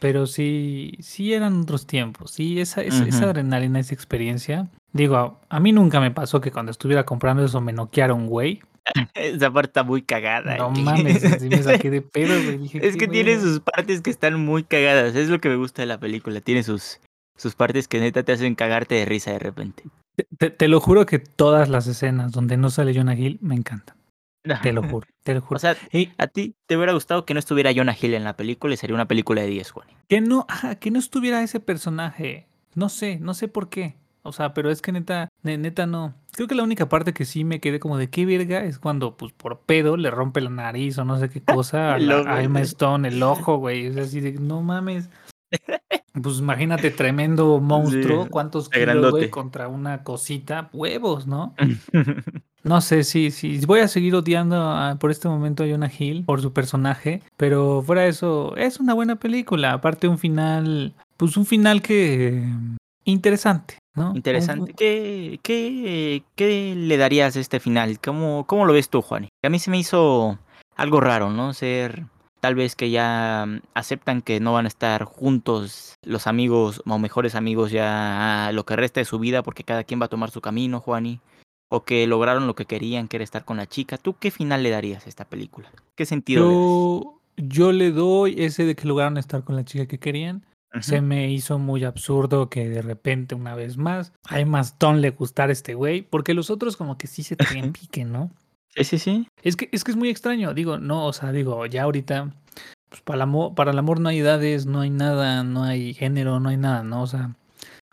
Pero 0.00 0.26
sí, 0.26 0.96
sí 1.00 1.32
eran 1.32 1.60
otros 1.60 1.86
tiempos. 1.86 2.32
Sí, 2.32 2.60
esa, 2.60 2.82
esa, 2.82 3.04
esa 3.06 3.18
Ujú. 3.18 3.26
adrenalina, 3.26 3.78
esa 3.78 3.94
experiencia. 3.94 4.68
Digo, 4.92 5.16
a, 5.16 5.38
a 5.56 5.60
mí 5.60 5.70
nunca 5.72 6.00
me 6.00 6.10
pasó 6.10 6.40
que 6.40 6.50
cuando 6.50 6.72
estuviera 6.72 7.04
comprando 7.04 7.44
eso 7.44 7.60
me 7.60 7.72
noqueara 7.72 8.14
un 8.14 8.26
güey. 8.26 8.62
Esa 9.14 9.50
parte 9.52 9.68
está 9.68 9.82
muy 9.84 10.02
cagada. 10.02 10.56
No 10.56 10.70
güey. 10.70 10.82
mames, 10.82 11.20
sí 11.40 11.48
me 11.48 11.62
saqué 11.62 11.90
de 11.90 12.02
pedo, 12.02 12.34
güey. 12.42 12.58
Dije, 12.58 12.86
Es 12.86 12.94
"¿Qué 12.94 13.00
que 13.00 13.08
tiene 13.08 13.30
verga?". 13.32 13.42
sus 13.46 13.60
partes 13.60 14.00
que 14.00 14.10
están 14.10 14.38
muy 14.44 14.64
cagadas. 14.64 15.14
Es 15.14 15.28
lo 15.28 15.40
que 15.40 15.48
me 15.48 15.56
gusta 15.56 15.82
de 15.82 15.86
la 15.86 15.98
película. 16.00 16.40
Tiene 16.40 16.62
sus, 16.62 17.00
sus 17.36 17.54
partes 17.54 17.88
que 17.88 18.00
neta 18.00 18.22
te 18.22 18.32
hacen 18.32 18.54
cagarte 18.54 18.94
de 18.96 19.04
risa 19.04 19.30
de 19.32 19.38
repente. 19.38 19.84
Te, 20.38 20.68
lo 20.68 20.80
juro 20.80 21.06
que 21.06 21.18
todas 21.18 21.68
las 21.70 21.86
escenas 21.86 22.32
donde 22.32 22.56
no 22.58 22.68
sale 22.70 22.94
Jonah 22.94 23.14
Hill 23.14 23.38
me 23.40 23.54
encantan. 23.54 23.96
Te 24.62 24.72
lo 24.72 24.82
juro, 24.88 25.06
te 25.22 25.34
lo 25.34 25.40
juro. 25.40 25.56
O 25.56 25.60
sea, 25.60 25.76
a 26.18 26.26
ti 26.26 26.54
te 26.66 26.76
hubiera 26.76 26.92
gustado 26.92 27.24
que 27.24 27.32
no 27.32 27.38
estuviera 27.40 27.72
Jonah 27.74 27.96
Hill 27.98 28.14
en 28.14 28.24
la 28.24 28.36
película 28.36 28.74
y 28.74 28.76
sería 28.76 28.94
una 28.94 29.06
película 29.08 29.40
de 29.40 29.46
10, 29.48 29.70
Juan. 29.70 29.88
que 30.08 30.20
no, 30.20 30.44
ajá, 30.48 30.74
que 30.74 30.90
no 30.90 30.98
estuviera 30.98 31.42
ese 31.42 31.60
personaje. 31.60 32.46
No 32.74 32.88
sé, 32.88 33.18
no 33.20 33.34
sé 33.34 33.48
por 33.48 33.68
qué. 33.68 33.94
O 34.24 34.32
sea, 34.32 34.54
pero 34.54 34.70
es 34.70 34.80
que 34.82 34.92
neta, 34.92 35.28
ne- 35.42 35.58
neta 35.58 35.86
no. 35.86 36.14
Creo 36.32 36.46
que 36.48 36.54
la 36.54 36.62
única 36.62 36.88
parte 36.88 37.12
que 37.12 37.24
sí 37.24 37.44
me 37.44 37.60
quedé 37.60 37.80
como 37.80 37.98
de 37.98 38.08
qué 38.08 38.24
verga 38.24 38.64
es 38.64 38.78
cuando, 38.78 39.16
pues, 39.16 39.32
por 39.32 39.60
pedo 39.60 39.96
le 39.96 40.10
rompe 40.10 40.40
la 40.40 40.50
nariz 40.50 40.96
o 40.98 41.04
no 41.04 41.18
sé 41.18 41.28
qué 41.28 41.42
cosa 41.44 41.94
a, 41.94 41.98
la- 41.98 42.42
Emma. 42.42 42.60
Stone, 42.60 43.08
el 43.08 43.22
ojo, 43.22 43.56
güey. 43.58 43.86
Es 43.86 43.96
así 43.96 44.20
de, 44.20 44.32
no 44.32 44.62
mames. 44.62 45.08
Pues 46.22 46.40
imagínate, 46.40 46.90
tremendo 46.90 47.58
monstruo, 47.58 48.24
Sí, 48.24 48.28
cuántos 48.30 48.68
kilos, 48.68 49.10
güey, 49.12 49.30
contra 49.30 49.68
una 49.68 50.02
cosita, 50.04 50.68
huevos, 50.72 51.26
¿no? 51.26 51.54
No 52.64 52.80
sé, 52.80 53.02
sí, 53.02 53.30
sí. 53.32 53.58
Voy 53.66 53.80
a 53.80 53.88
seguir 53.88 54.14
odiando 54.14 54.56
a- 54.60 54.96
por 55.00 55.10
este 55.10 55.26
momento 55.28 55.64
a 55.64 55.66
Jonah 55.68 55.90
Hill 55.98 56.24
por 56.24 56.40
su 56.42 56.52
personaje, 56.52 57.22
pero 57.36 57.82
fuera 57.82 58.02
de 58.02 58.08
eso, 58.10 58.54
es 58.56 58.78
una 58.78 58.94
buena 58.94 59.16
película. 59.16 59.72
Aparte, 59.72 60.06
un 60.06 60.18
final, 60.18 60.92
pues 61.16 61.36
un 61.36 61.44
final 61.46 61.80
que. 61.82 62.44
interesante, 63.04 63.78
¿no? 63.94 64.12
Interesante. 64.14 64.72
¿Qué, 64.74 65.38
qué, 65.42 66.24
qué 66.34 66.74
le 66.76 66.96
darías 66.96 67.36
a 67.36 67.40
este 67.40 67.60
final? 67.60 68.00
¿Cómo, 68.00 68.46
¿Cómo 68.46 68.64
lo 68.64 68.72
ves 68.72 68.88
tú, 68.88 69.02
Juan? 69.02 69.28
A 69.42 69.48
mí 69.48 69.58
se 69.58 69.70
me 69.70 69.78
hizo 69.78 70.38
algo 70.76 71.00
raro, 71.00 71.30
¿no? 71.30 71.52
Ser 71.52 72.04
tal 72.42 72.56
vez 72.56 72.74
que 72.74 72.90
ya 72.90 73.44
mm, 73.46 73.60
aceptan 73.74 74.20
que 74.20 74.40
no 74.40 74.52
van 74.52 74.64
a 74.64 74.68
estar 74.68 75.04
juntos 75.04 75.94
los 76.02 76.26
amigos 76.26 76.82
o 76.84 76.98
mejores 76.98 77.36
amigos 77.36 77.70
ya 77.70 78.50
lo 78.52 78.64
que 78.64 78.74
resta 78.74 79.00
de 79.00 79.04
su 79.04 79.20
vida 79.20 79.44
porque 79.44 79.62
cada 79.62 79.84
quien 79.84 80.00
va 80.00 80.06
a 80.06 80.10
tomar 80.10 80.30
su 80.30 80.40
camino, 80.40 80.80
Juani. 80.80 81.20
O 81.70 81.84
que 81.84 82.06
lograron 82.06 82.46
lo 82.46 82.54
que 82.54 82.66
querían, 82.66 83.08
que 83.08 83.16
era 83.16 83.24
estar 83.24 83.46
con 83.46 83.56
la 83.56 83.66
chica. 83.66 83.96
¿Tú 83.96 84.14
qué 84.18 84.30
final 84.30 84.62
le 84.62 84.68
darías 84.68 85.06
a 85.06 85.08
esta 85.08 85.24
película? 85.24 85.70
¿Qué 85.94 86.04
sentido 86.04 86.46
le 86.46 86.54
Yo, 86.54 87.20
yo 87.36 87.72
le 87.72 87.92
doy 87.92 88.34
ese 88.36 88.66
de 88.66 88.74
que 88.74 88.86
lograron 88.86 89.16
estar 89.16 89.42
con 89.42 89.56
la 89.56 89.64
chica 89.64 89.86
que 89.86 89.98
querían. 89.98 90.44
Se 90.80 91.00
me 91.02 91.30
hizo 91.30 91.58
muy 91.58 91.84
absurdo 91.84 92.48
que 92.48 92.68
de 92.68 92.80
repente, 92.82 93.34
una 93.34 93.54
vez 93.54 93.76
más, 93.76 94.12
a 94.28 94.40
Emma 94.40 94.60
Stone 94.60 95.00
le 95.00 95.10
gustara 95.10 95.52
este 95.52 95.74
güey, 95.74 96.02
porque 96.02 96.34
los 96.34 96.48
otros 96.50 96.76
como 96.76 96.96
que 96.96 97.06
sí 97.06 97.22
se 97.22 97.36
traen 97.36 97.72
pique, 97.72 98.04
¿no? 98.04 98.30
Sí, 98.74 98.84
sí, 98.84 98.98
sí. 98.98 99.28
Es 99.42 99.56
que, 99.56 99.68
es 99.70 99.84
que 99.84 99.90
es 99.90 99.96
muy 99.96 100.08
extraño, 100.08 100.54
digo, 100.54 100.78
no, 100.78 101.06
o 101.06 101.12
sea, 101.12 101.30
digo, 101.30 101.66
ya 101.66 101.82
ahorita, 101.82 102.32
pues 102.88 103.02
para 103.02 103.16
el 103.16 103.22
amor, 103.22 103.54
para 103.54 103.70
el 103.72 103.78
amor 103.78 104.00
no 104.00 104.08
hay 104.08 104.20
edades, 104.20 104.64
no 104.64 104.80
hay 104.80 104.88
nada, 104.90 105.44
no 105.44 105.64
hay 105.64 105.92
género, 105.92 106.40
no 106.40 106.48
hay 106.48 106.56
nada, 106.56 106.82
¿no? 106.82 107.02
O 107.02 107.06
sea, 107.06 107.36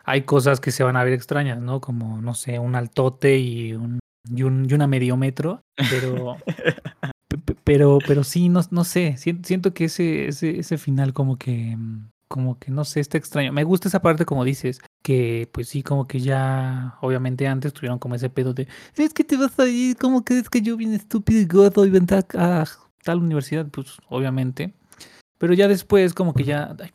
hay 0.04 0.22
cosas 0.22 0.58
que 0.60 0.70
se 0.70 0.82
van 0.82 0.96
a 0.96 1.04
ver 1.04 1.12
extrañas, 1.12 1.60
¿no? 1.60 1.80
Como, 1.82 2.22
no 2.22 2.32
sé, 2.34 2.58
un 2.58 2.74
altote 2.76 3.38
y 3.38 3.74
un, 3.74 3.98
y 4.34 4.42
un, 4.44 4.66
y 4.70 4.72
una 4.72 4.86
medio 4.86 5.18
metro, 5.18 5.60
pero, 5.90 6.36
pe- 7.28 7.38
pe- 7.38 7.56
pero, 7.62 7.98
pero 8.06 8.24
sí, 8.24 8.48
no, 8.48 8.60
no 8.70 8.84
sé, 8.84 9.16
sien- 9.18 9.44
siento 9.44 9.74
que 9.74 9.84
ese, 9.84 10.28
ese, 10.28 10.58
ese 10.58 10.78
final 10.78 11.12
como 11.12 11.36
que, 11.36 11.76
mm, 11.76 12.08
como 12.30 12.60
que, 12.60 12.70
no 12.70 12.84
sé, 12.84 13.00
está 13.00 13.18
extraño. 13.18 13.52
Me 13.52 13.64
gusta 13.64 13.88
esa 13.88 14.00
parte, 14.00 14.24
como 14.24 14.44
dices, 14.44 14.80
que 15.02 15.48
pues 15.52 15.68
sí, 15.68 15.82
como 15.82 16.06
que 16.06 16.20
ya, 16.20 16.96
obviamente 17.00 17.48
antes 17.48 17.72
tuvieron 17.72 17.98
como 17.98 18.14
ese 18.14 18.30
pedo 18.30 18.54
de, 18.54 18.68
es 18.96 19.12
que 19.12 19.24
te 19.24 19.36
vas 19.36 19.58
a 19.58 19.66
ir, 19.66 19.96
¿cómo 19.96 20.24
crees 20.24 20.48
que 20.48 20.62
yo 20.62 20.76
bien 20.76 20.94
estúpido 20.94 21.40
y 21.40 21.46
gordo 21.46 21.84
y 21.84 21.90
vendrá 21.90 22.24
a 22.34 22.64
tal 23.02 23.18
universidad? 23.18 23.66
Pues 23.66 23.98
obviamente. 24.08 24.72
Pero 25.38 25.54
ya 25.54 25.66
después 25.66 26.14
como 26.14 26.32
que 26.32 26.44
ya, 26.44 26.76
ay, 26.80 26.92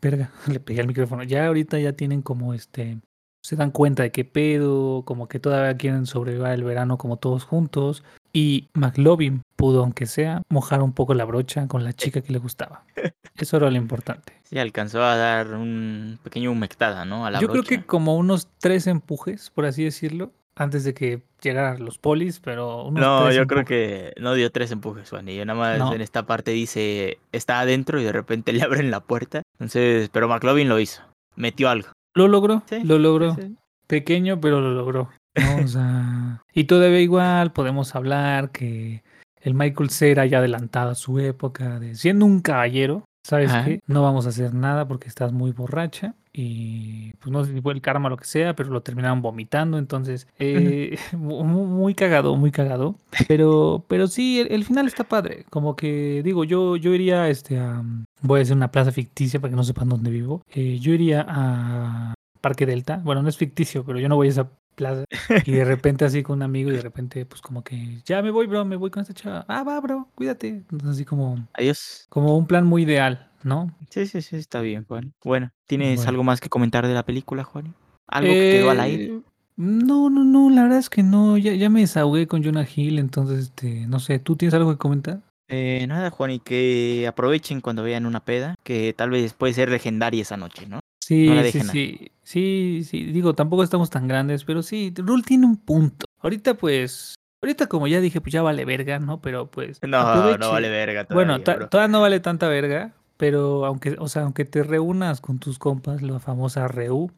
verga, 0.00 0.30
le 0.46 0.60
pegué 0.60 0.80
al 0.80 0.86
micrófono. 0.86 1.24
Ya 1.24 1.48
ahorita 1.48 1.80
ya 1.80 1.94
tienen 1.94 2.22
como 2.22 2.54
este, 2.54 3.00
se 3.42 3.56
dan 3.56 3.72
cuenta 3.72 4.04
de 4.04 4.12
qué 4.12 4.24
pedo, 4.24 5.02
como 5.04 5.26
que 5.26 5.40
todavía 5.40 5.76
quieren 5.76 6.06
sobrevivir 6.06 6.46
el 6.46 6.62
verano 6.62 6.96
como 6.96 7.16
todos 7.16 7.42
juntos. 7.42 8.04
Y 8.36 8.68
McLovin 8.74 9.40
pudo, 9.56 9.80
aunque 9.80 10.04
sea, 10.04 10.42
mojar 10.50 10.82
un 10.82 10.92
poco 10.92 11.14
la 11.14 11.24
brocha 11.24 11.66
con 11.68 11.84
la 11.84 11.94
chica 11.94 12.20
que 12.20 12.32
le 12.34 12.38
gustaba. 12.38 12.84
Eso 13.34 13.56
era 13.56 13.70
lo 13.70 13.76
importante. 13.78 14.34
Sí, 14.42 14.58
alcanzó 14.58 15.02
a 15.02 15.16
dar 15.16 15.54
un 15.54 16.18
pequeño 16.22 16.50
humectada, 16.52 17.06
¿no? 17.06 17.24
A 17.24 17.30
la 17.30 17.40
Yo 17.40 17.48
creo 17.48 17.62
que 17.62 17.84
como 17.84 18.16
unos 18.16 18.48
tres 18.58 18.86
empujes, 18.88 19.48
por 19.48 19.64
así 19.64 19.84
decirlo, 19.84 20.32
antes 20.54 20.84
de 20.84 20.92
que 20.92 21.22
llegaran 21.40 21.82
los 21.82 21.96
polis, 21.98 22.40
pero 22.40 22.84
unos 22.84 23.00
No, 23.02 23.24
tres 23.24 23.36
yo 23.36 23.46
creo 23.46 23.60
empujes. 23.60 24.12
que 24.14 24.20
no 24.20 24.34
dio 24.34 24.52
tres 24.52 24.70
empujes, 24.70 25.08
Juan. 25.08 25.26
Y 25.30 25.36
yo 25.36 25.46
nada 25.46 25.58
más 25.58 25.78
No. 25.78 25.94
en 25.94 26.02
esta 26.02 26.26
parte 26.26 26.50
dice, 26.50 27.18
está 27.32 27.60
adentro 27.60 27.98
y 28.00 28.04
de 28.04 28.12
repente 28.12 28.52
le 28.52 28.62
abren 28.62 28.90
la 28.90 29.00
puerta. 29.00 29.40
Entonces, 29.54 30.10
pero 30.12 30.28
McLovin 30.28 30.68
lo 30.68 30.78
hizo. 30.78 31.00
Metió 31.36 31.70
algo. 31.70 31.88
Lo 32.14 32.28
logró, 32.28 32.62
Sí, 32.68 32.82
lo 32.84 32.98
logró. 32.98 33.34
Sí. 33.34 33.56
Pequeño, 33.86 34.40
pero 34.42 34.60
lo 34.60 34.72
logró. 34.74 35.08
¿No? 35.36 35.64
O 35.64 35.66
sea, 35.68 36.42
y 36.52 36.64
todavía 36.64 37.00
igual 37.00 37.52
podemos 37.52 37.94
hablar 37.94 38.50
que 38.50 39.02
el 39.40 39.54
Michael 39.54 39.90
Cera 39.90 40.26
ya 40.26 40.38
adelantado 40.38 40.90
a 40.90 40.94
su 40.94 41.18
época, 41.18 41.78
de 41.78 41.94
siendo 41.94 42.26
un 42.26 42.40
caballero, 42.40 43.04
¿sabes 43.24 43.50
Ajá. 43.50 43.64
qué? 43.64 43.80
No 43.86 44.02
vamos 44.02 44.26
a 44.26 44.30
hacer 44.30 44.54
nada 44.54 44.88
porque 44.88 45.08
estás 45.08 45.32
muy 45.32 45.52
borracha 45.52 46.14
y 46.32 47.12
pues 47.14 47.30
no 47.32 47.44
sé 47.44 47.54
si 47.54 47.60
fue 47.62 47.72
el 47.72 47.80
karma 47.80 48.06
o 48.08 48.10
lo 48.10 48.16
que 48.16 48.24
sea, 48.26 48.54
pero 48.54 48.70
lo 48.70 48.82
terminaron 48.82 49.22
vomitando, 49.22 49.78
entonces 49.78 50.26
eh, 50.38 50.98
mu- 51.16 51.44
mu- 51.44 51.66
muy 51.66 51.94
cagado, 51.94 52.34
muy 52.36 52.50
cagado. 52.50 52.96
Pero, 53.28 53.84
pero 53.88 54.06
sí, 54.06 54.40
el, 54.40 54.52
el 54.52 54.64
final 54.64 54.86
está 54.86 55.04
padre. 55.04 55.44
Como 55.50 55.76
que 55.76 56.22
digo, 56.24 56.44
yo, 56.44 56.76
yo 56.76 56.92
iría 56.94 57.28
este, 57.28 57.58
a, 57.58 57.82
voy 58.22 58.40
a 58.40 58.42
hacer 58.42 58.56
una 58.56 58.70
plaza 58.70 58.92
ficticia 58.92 59.40
para 59.40 59.50
que 59.50 59.56
no 59.56 59.64
sepan 59.64 59.88
dónde 59.88 60.10
vivo. 60.10 60.42
Eh, 60.52 60.78
yo 60.80 60.92
iría 60.92 61.24
a 61.28 62.14
Parque 62.40 62.66
Delta. 62.66 63.00
Bueno, 63.02 63.22
no 63.22 63.28
es 63.28 63.36
ficticio, 63.36 63.84
pero 63.84 63.98
yo 63.98 64.08
no 64.08 64.16
voy 64.16 64.26
a 64.28 64.30
esa 64.30 64.48
plaza. 64.76 65.04
Y 65.44 65.50
de 65.52 65.64
repente 65.64 66.04
así 66.04 66.22
con 66.22 66.36
un 66.36 66.42
amigo 66.42 66.70
y 66.70 66.74
de 66.76 66.82
repente 66.82 67.26
pues 67.26 67.40
como 67.40 67.64
que 67.64 67.98
ya 68.04 68.22
me 68.22 68.30
voy, 68.30 68.46
bro, 68.46 68.64
me 68.64 68.76
voy 68.76 68.90
con 68.90 69.00
esta 69.02 69.14
chava. 69.14 69.44
Ah, 69.48 69.64
va, 69.64 69.80
bro, 69.80 70.08
cuídate. 70.14 70.48
Entonces 70.48 70.90
así 70.90 71.04
como, 71.04 71.48
Adiós. 71.54 72.06
como 72.08 72.36
un 72.36 72.46
plan 72.46 72.64
muy 72.66 72.82
ideal, 72.84 73.30
¿no? 73.42 73.74
Sí, 73.90 74.06
sí, 74.06 74.22
sí, 74.22 74.36
está 74.36 74.60
bien, 74.60 74.84
Juan. 74.86 75.12
Bueno, 75.24 75.50
¿tienes 75.66 75.96
Bueno. 75.96 76.10
algo 76.10 76.22
más 76.24 76.40
que 76.40 76.48
comentar 76.48 76.86
de 76.86 76.94
la 76.94 77.04
película, 77.04 77.42
Juan? 77.42 77.74
¿Algo 78.06 78.32
que 78.32 78.50
quedó 78.52 78.70
al 78.70 78.80
aire? 78.80 79.04
Eh, 79.06 79.20
No, 79.56 80.10
no, 80.10 80.22
no, 80.22 80.50
la 80.50 80.64
verdad 80.64 80.78
es 80.78 80.90
que 80.90 81.02
no, 81.02 81.38
ya, 81.38 81.54
ya 81.54 81.70
me 81.70 81.80
desahogué 81.80 82.26
con 82.26 82.44
Jonah 82.44 82.66
Hill, 82.72 82.98
entonces, 82.98 83.40
este, 83.44 83.86
no 83.86 83.98
sé, 84.00 84.18
¿tú 84.18 84.36
tienes 84.36 84.52
algo 84.54 84.70
que 84.70 84.76
comentar? 84.78 85.22
Eh, 85.48 85.86
nada, 85.88 86.10
Juan, 86.10 86.32
y 86.32 86.40
que 86.40 87.06
aprovechen 87.08 87.60
cuando 87.62 87.82
vean 87.82 88.04
una 88.04 88.24
peda, 88.24 88.54
que 88.64 88.92
tal 88.92 89.10
vez 89.10 89.32
puede 89.32 89.54
ser 89.54 89.70
legendaria 89.70 90.20
esa 90.22 90.36
noche, 90.36 90.66
¿no? 90.66 90.80
Sí, 91.00 91.26
la 91.26 91.36
sí, 91.36 91.42
dejen 91.44 91.68
sí, 91.68 92.10
sí, 92.26 92.82
sí, 92.84 93.04
digo, 93.04 93.34
tampoco 93.34 93.62
estamos 93.62 93.88
tan 93.88 94.08
grandes, 94.08 94.44
pero 94.44 94.62
sí, 94.62 94.92
Rule 94.96 95.22
tiene 95.22 95.46
un 95.46 95.56
punto. 95.56 96.06
Ahorita, 96.20 96.54
pues, 96.54 97.14
ahorita 97.42 97.68
como 97.68 97.86
ya 97.86 98.00
dije, 98.00 98.20
pues 98.20 98.32
ya 98.32 98.42
vale 98.42 98.64
verga, 98.64 98.98
¿no? 98.98 99.20
Pero 99.20 99.50
pues, 99.50 99.78
No, 99.86 99.98
aproveche. 99.98 100.38
no 100.38 100.50
vale 100.50 100.68
verga 100.68 101.04
Bueno, 101.04 101.34
todavía, 101.34 101.44
ta- 101.44 101.54
bro. 101.56 101.68
todavía 101.68 101.92
no 101.92 102.00
vale 102.00 102.20
tanta 102.20 102.48
verga, 102.48 102.92
pero 103.16 103.64
aunque, 103.64 103.96
o 103.98 104.08
sea, 104.08 104.22
aunque 104.22 104.44
te 104.44 104.62
reúnas 104.64 105.20
con 105.20 105.38
tus 105.38 105.58
compas, 105.58 106.02
la 106.02 106.18
famosa 106.18 106.66
reu, 106.68 107.10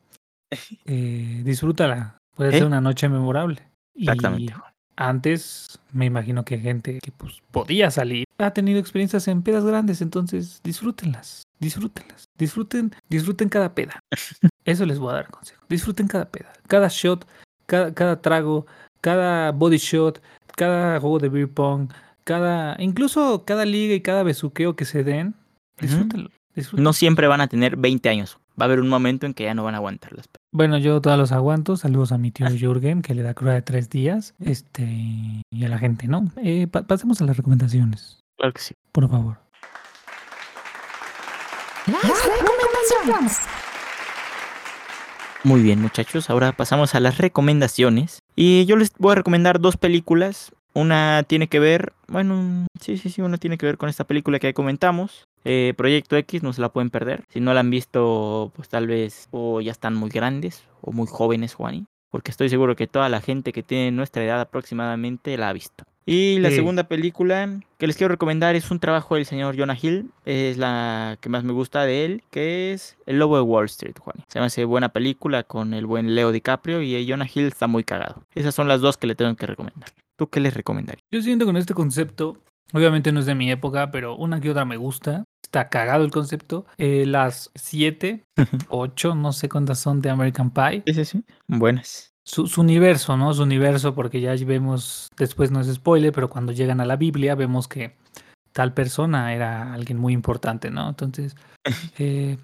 eh, 0.87 1.41
disfrútala. 1.45 2.19
Puede 2.37 2.51
¿Eh? 2.51 2.59
ser 2.59 2.67
una 2.67 2.81
noche 2.81 3.09
memorable. 3.09 3.63
Exactamente, 3.95 4.53
Y 4.53 4.57
antes 4.97 5.81
me 5.93 6.07
imagino 6.07 6.45
que 6.45 6.59
gente 6.59 6.99
que 7.03 7.11
pues 7.13 7.43
podía 7.51 7.91
salir 7.91 8.25
ha 8.39 8.51
tenido 8.53 8.79
experiencias 8.79 9.27
en 9.29 9.43
pedas 9.43 9.65
grandes, 9.65 10.01
entonces 10.01 10.61
disfrútenlas, 10.65 11.43
disfrútenlas, 11.59 12.25
disfruten, 12.39 12.93
disfruten 13.09 13.49
cada 13.49 13.75
peda. 13.75 14.01
Eso 14.65 14.87
les 14.87 14.99
voy 14.99 15.11
a 15.11 15.15
dar 15.17 15.31
consejo. 15.31 15.65
Disfruten 15.69 16.07
cada 16.09 16.27
peda, 16.31 16.53
cada 16.67 16.89
shot, 16.89 17.27
cada, 17.67 17.93
cada 17.95 18.21
trago, 18.21 18.67
cada 19.01 19.53
body 19.53 19.79
shot, 19.79 20.23
cada 20.57 21.01
juego 21.01 21.19
de 21.19 21.29
beer 21.29 21.49
pong, 21.49 21.91
cada, 22.25 22.77
incluso 22.81 23.45
cada 23.45 23.65
liga 23.65 23.95
y 23.95 24.01
cada 24.03 24.23
besuqueo 24.23 24.77
que 24.77 24.85
se 24.85 25.03
den, 25.05 25.35
disfrútenlo. 25.81 26.31
disfrútenlo. 26.55 26.89
No 26.89 26.93
siempre 26.93 27.27
van 27.27 27.41
a 27.41 27.49
tener 27.49 27.77
20 27.77 28.09
años. 28.09 28.39
Va 28.61 28.65
a 28.65 28.67
haber 28.67 28.81
un 28.81 28.89
momento 28.89 29.25
en 29.25 29.35
que 29.35 29.45
ya 29.45 29.55
no 29.55 29.63
van 29.63 29.75
a 29.75 29.79
aguantar 29.79 30.13
las 30.15 30.27
pedas. 30.27 30.43
Bueno, 30.53 30.79
yo 30.79 31.01
todos 31.01 31.17
los 31.17 31.31
aguanto. 31.31 31.77
Saludos 31.77 32.11
a 32.11 32.19
mi 32.19 32.33
tío 32.33 32.47
Jürgen, 32.59 33.03
que 33.03 33.15
le 33.15 33.23
da 33.23 33.33
cruda 33.35 33.53
de 33.55 33.63
tres 33.63 33.89
días. 33.89 34.35
Este, 34.41 34.83
y 35.51 35.65
a 35.65 35.69
la 35.69 35.79
gente, 35.79 36.09
¿no? 36.09 36.31
Eh, 36.43 36.67
pa- 36.67 36.83
pasemos 36.83 37.21
a 37.21 37.25
las 37.25 37.37
recomendaciones, 37.37 38.19
Claro 38.39 38.53
que 38.55 38.61
sí. 38.63 38.75
por 38.93 39.09
favor. 39.11 39.37
Las 41.87 42.03
recomendaciones. 42.03 43.41
Muy 45.43 45.63
bien, 45.63 45.81
muchachos. 45.81 46.31
Ahora 46.31 46.53
pasamos 46.53 46.95
a 46.95 47.01
las 47.01 47.19
recomendaciones. 47.19 48.21
Y 48.37 48.65
yo 48.67 48.77
les 48.77 48.93
voy 48.99 49.13
a 49.13 49.17
recomendar 49.17 49.61
dos 49.61 49.77
películas. 49.77 50.53
Una 50.75 51.25
tiene 51.27 51.49
que 51.49 51.59
ver, 51.59 51.93
bueno, 52.07 52.67
sí, 52.81 52.99
sí, 52.99 53.11
sí, 53.11 53.23
una 53.23 53.39
tiene 53.39 53.59
que 53.59 53.67
ver 53.67 53.79
con 53.79 53.89
esta 53.89 54.05
película 54.05 54.39
que 54.39 54.55
comentamos. 54.55 55.27
Eh, 55.45 55.75
Proyecto 55.77 56.17
X, 56.17 56.43
no 56.43 56.53
se 56.53 56.61
la 56.61 56.69
pueden 56.69 56.91
perder. 56.91 57.25
Si 57.31 57.41
no 57.41 57.55
la 57.55 57.61
han 57.61 57.71
visto, 57.71 58.53
pues 58.55 58.69
tal 58.69 58.87
vez 58.87 59.29
o 59.33 59.61
ya 59.61 59.73
están 59.73 59.95
muy 59.95 60.11
grandes 60.11 60.65
o 60.81 60.93
muy 60.93 61.07
jóvenes, 61.09 61.55
Juani. 61.55 61.87
Porque 62.11 62.31
estoy 62.31 62.49
seguro 62.49 62.77
que 62.77 62.87
toda 62.87 63.09
la 63.09 63.21
gente 63.21 63.53
que 63.53 63.63
tiene 63.63 63.91
nuestra 63.91 64.25
edad 64.25 64.41
aproximadamente 64.41 65.37
la 65.37 65.49
ha 65.49 65.53
visto. 65.53 65.85
Y 66.11 66.39
la 66.39 66.49
Sí. 66.49 66.57
segunda 66.57 66.85
película 66.89 67.61
que 67.77 67.87
les 67.87 67.97
quiero 67.97 68.13
recomendar 68.13 68.57
es 68.57 68.71
un 68.71 68.81
trabajo 68.81 69.17
del 69.17 69.27
señor 69.27 69.59
Jonah 69.59 69.77
Hill. 69.81 70.11
Es 70.25 70.57
la 70.57 71.19
que 71.21 71.29
más 71.29 71.45
me 71.45 71.53
gusta 71.53 71.85
de 71.85 72.05
él, 72.07 72.23
que 72.31 72.73
es 72.73 72.97
El 73.05 73.19
Lobo 73.19 73.37
de 73.37 73.43
Wall 73.43 73.67
Street, 73.67 73.95
Juan. 74.01 74.17
Se 74.29 74.41
me 74.41 74.47
hace 74.47 74.65
buena 74.65 74.89
película 74.89 75.43
con 75.43 75.75
el 75.75 75.85
buen 75.85 76.15
Leo 76.15 76.33
DiCaprio 76.33 76.81
y 76.83 77.07
Jonah 77.09 77.27
Hill 77.33 77.47
está 77.49 77.67
muy 77.67 77.85
cagado. 77.85 78.23
Esas 78.35 78.55
son 78.55 78.69
las 78.69 78.81
dos 78.81 78.97
que 78.97 79.07
le 79.07 79.15
tengo 79.15 79.35
que 79.37 79.47
recomendar. 79.47 79.91
¿Tú 80.17 80.29
qué 80.29 80.41
les 80.41 80.55
recomendarías? 80.55 81.05
Yo 81.13 81.21
siento 81.21 81.45
con 81.45 81.57
este 81.59 81.75
concepto, 81.75 82.39
obviamente 82.73 83.13
no 83.13 83.21
es 83.21 83.27
de 83.27 83.35
mi 83.35 83.51
época, 83.51 83.91
pero 83.91 84.17
una 84.17 84.41
que 84.41 84.51
otra 84.51 84.65
me 84.65 84.79
gusta. 84.79 85.25
Está 85.45 85.69
cagado 85.69 86.05
el 86.05 86.11
concepto. 86.11 86.67
Eh, 86.79 87.05
las 87.07 87.51
siete, 87.55 88.25
ocho, 88.71 89.15
no 89.15 89.33
sé 89.33 89.49
cuántas 89.49 89.79
son 89.79 90.01
de 90.01 90.11
American 90.11 90.51
Pie. 90.53 90.83
Sí, 90.87 90.95
sí, 90.95 91.05
sí. 91.05 91.25
Buenas. 91.47 92.13
Su, 92.29 92.47
su 92.47 92.61
universo, 92.61 93.17
¿no? 93.17 93.33
Su 93.33 93.43
universo, 93.43 93.95
porque 93.95 94.21
ya 94.21 94.35
vemos, 94.45 95.09
después 95.17 95.51
no 95.51 95.61
es 95.61 95.73
spoiler, 95.73 96.13
pero 96.13 96.29
cuando 96.29 96.53
llegan 96.53 96.79
a 96.81 96.85
la 96.85 96.97
Biblia 96.97 97.35
vemos 97.35 97.69
que 97.69 97.95
tal 98.53 98.75
persona 98.75 99.33
era 99.35 99.73
alguien 99.73 99.99
muy 99.99 100.13
importante, 100.13 100.71
¿no? 100.71 100.91
Entonces, 100.91 101.35
eh, 101.99 102.37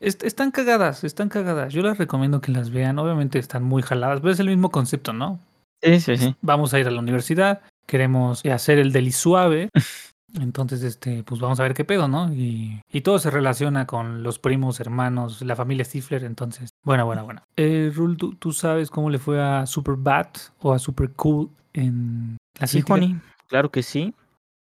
est- 0.00 0.24
están 0.24 0.50
cagadas, 0.50 1.04
están 1.04 1.28
cagadas. 1.28 1.72
Yo 1.72 1.82
las 1.82 1.96
recomiendo 1.98 2.40
que 2.40 2.50
las 2.50 2.70
vean. 2.70 2.98
Obviamente 2.98 3.38
están 3.38 3.62
muy 3.62 3.82
jaladas, 3.82 4.20
pero 4.20 4.32
es 4.32 4.40
el 4.40 4.48
mismo 4.48 4.70
concepto, 4.70 5.12
¿no? 5.12 5.38
Sí, 5.80 6.00
sí, 6.00 6.16
sí. 6.16 6.34
Vamos 6.42 6.74
a 6.74 6.80
ir 6.80 6.88
a 6.88 6.90
la 6.90 6.98
universidad, 6.98 7.60
queremos 7.86 8.44
hacer 8.46 8.78
el 8.80 8.90
deli 8.92 9.12
suave. 9.12 9.68
Entonces, 10.34 10.82
este, 10.82 11.22
pues 11.24 11.40
vamos 11.40 11.58
a 11.58 11.62
ver 11.62 11.74
qué 11.74 11.84
pedo, 11.84 12.06
¿no? 12.06 12.32
Y, 12.32 12.82
y 12.92 13.00
todo 13.00 13.18
se 13.18 13.30
relaciona 13.30 13.86
con 13.86 14.22
los 14.22 14.38
primos, 14.38 14.78
hermanos, 14.80 15.40
la 15.42 15.56
familia 15.56 15.84
Stifler. 15.84 16.24
Entonces, 16.24 16.70
bueno, 16.84 17.06
bueno, 17.06 17.24
bueno. 17.24 17.42
Eh, 17.56 17.90
Rul, 17.94 18.16
¿tú, 18.16 18.34
tú 18.34 18.52
sabes 18.52 18.90
cómo 18.90 19.10
le 19.10 19.18
fue 19.18 19.42
a 19.42 19.66
Super 19.66 19.94
Bad 19.96 20.28
o 20.60 20.72
a 20.72 20.78
Super 20.78 21.10
Cool 21.12 21.50
en 21.72 22.36
la 22.60 22.66
Sí, 22.66 22.78
crítica? 22.82 22.88
Juani. 22.94 23.20
Claro 23.48 23.70
que 23.70 23.82
sí. 23.82 24.14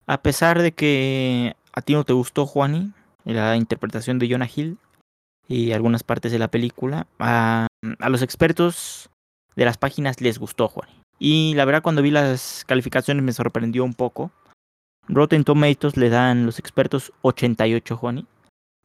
A 0.07 0.23
pesar 0.23 0.61
de 0.63 0.73
que 0.73 1.55
a 1.73 1.83
ti 1.83 1.93
no 1.93 2.05
te 2.05 2.13
gustó, 2.15 2.47
Juani, 2.47 2.93
la 3.25 3.57
interpretación 3.57 4.19
de 4.19 4.29
Jonah 4.31 4.49
Hill 4.55 4.79
y 5.47 5.73
algunas 5.73 6.03
partes 6.03 6.33
de 6.33 6.39
la 6.39 6.49
película, 6.49 7.07
a, 7.19 7.67
a 7.99 8.09
los 8.09 8.23
expertos 8.23 9.11
de 9.57 9.65
las 9.67 9.77
páginas 9.77 10.21
les 10.21 10.39
gustó, 10.39 10.69
Juani. 10.69 10.93
Y 11.19 11.53
la 11.55 11.65
verdad, 11.67 11.83
cuando 11.83 12.03
vi 12.03 12.11
las 12.11 12.65
calificaciones 12.67 13.23
me 13.23 13.33
sorprendió 13.33 13.85
un 13.85 13.95
poco. 13.95 14.31
Rotten 15.13 15.45
Tomatoes 15.45 15.97
le 15.97 16.09
dan 16.09 16.47
los 16.47 16.59
expertos 16.59 17.13
88, 17.23 17.97
Juani. 17.97 18.27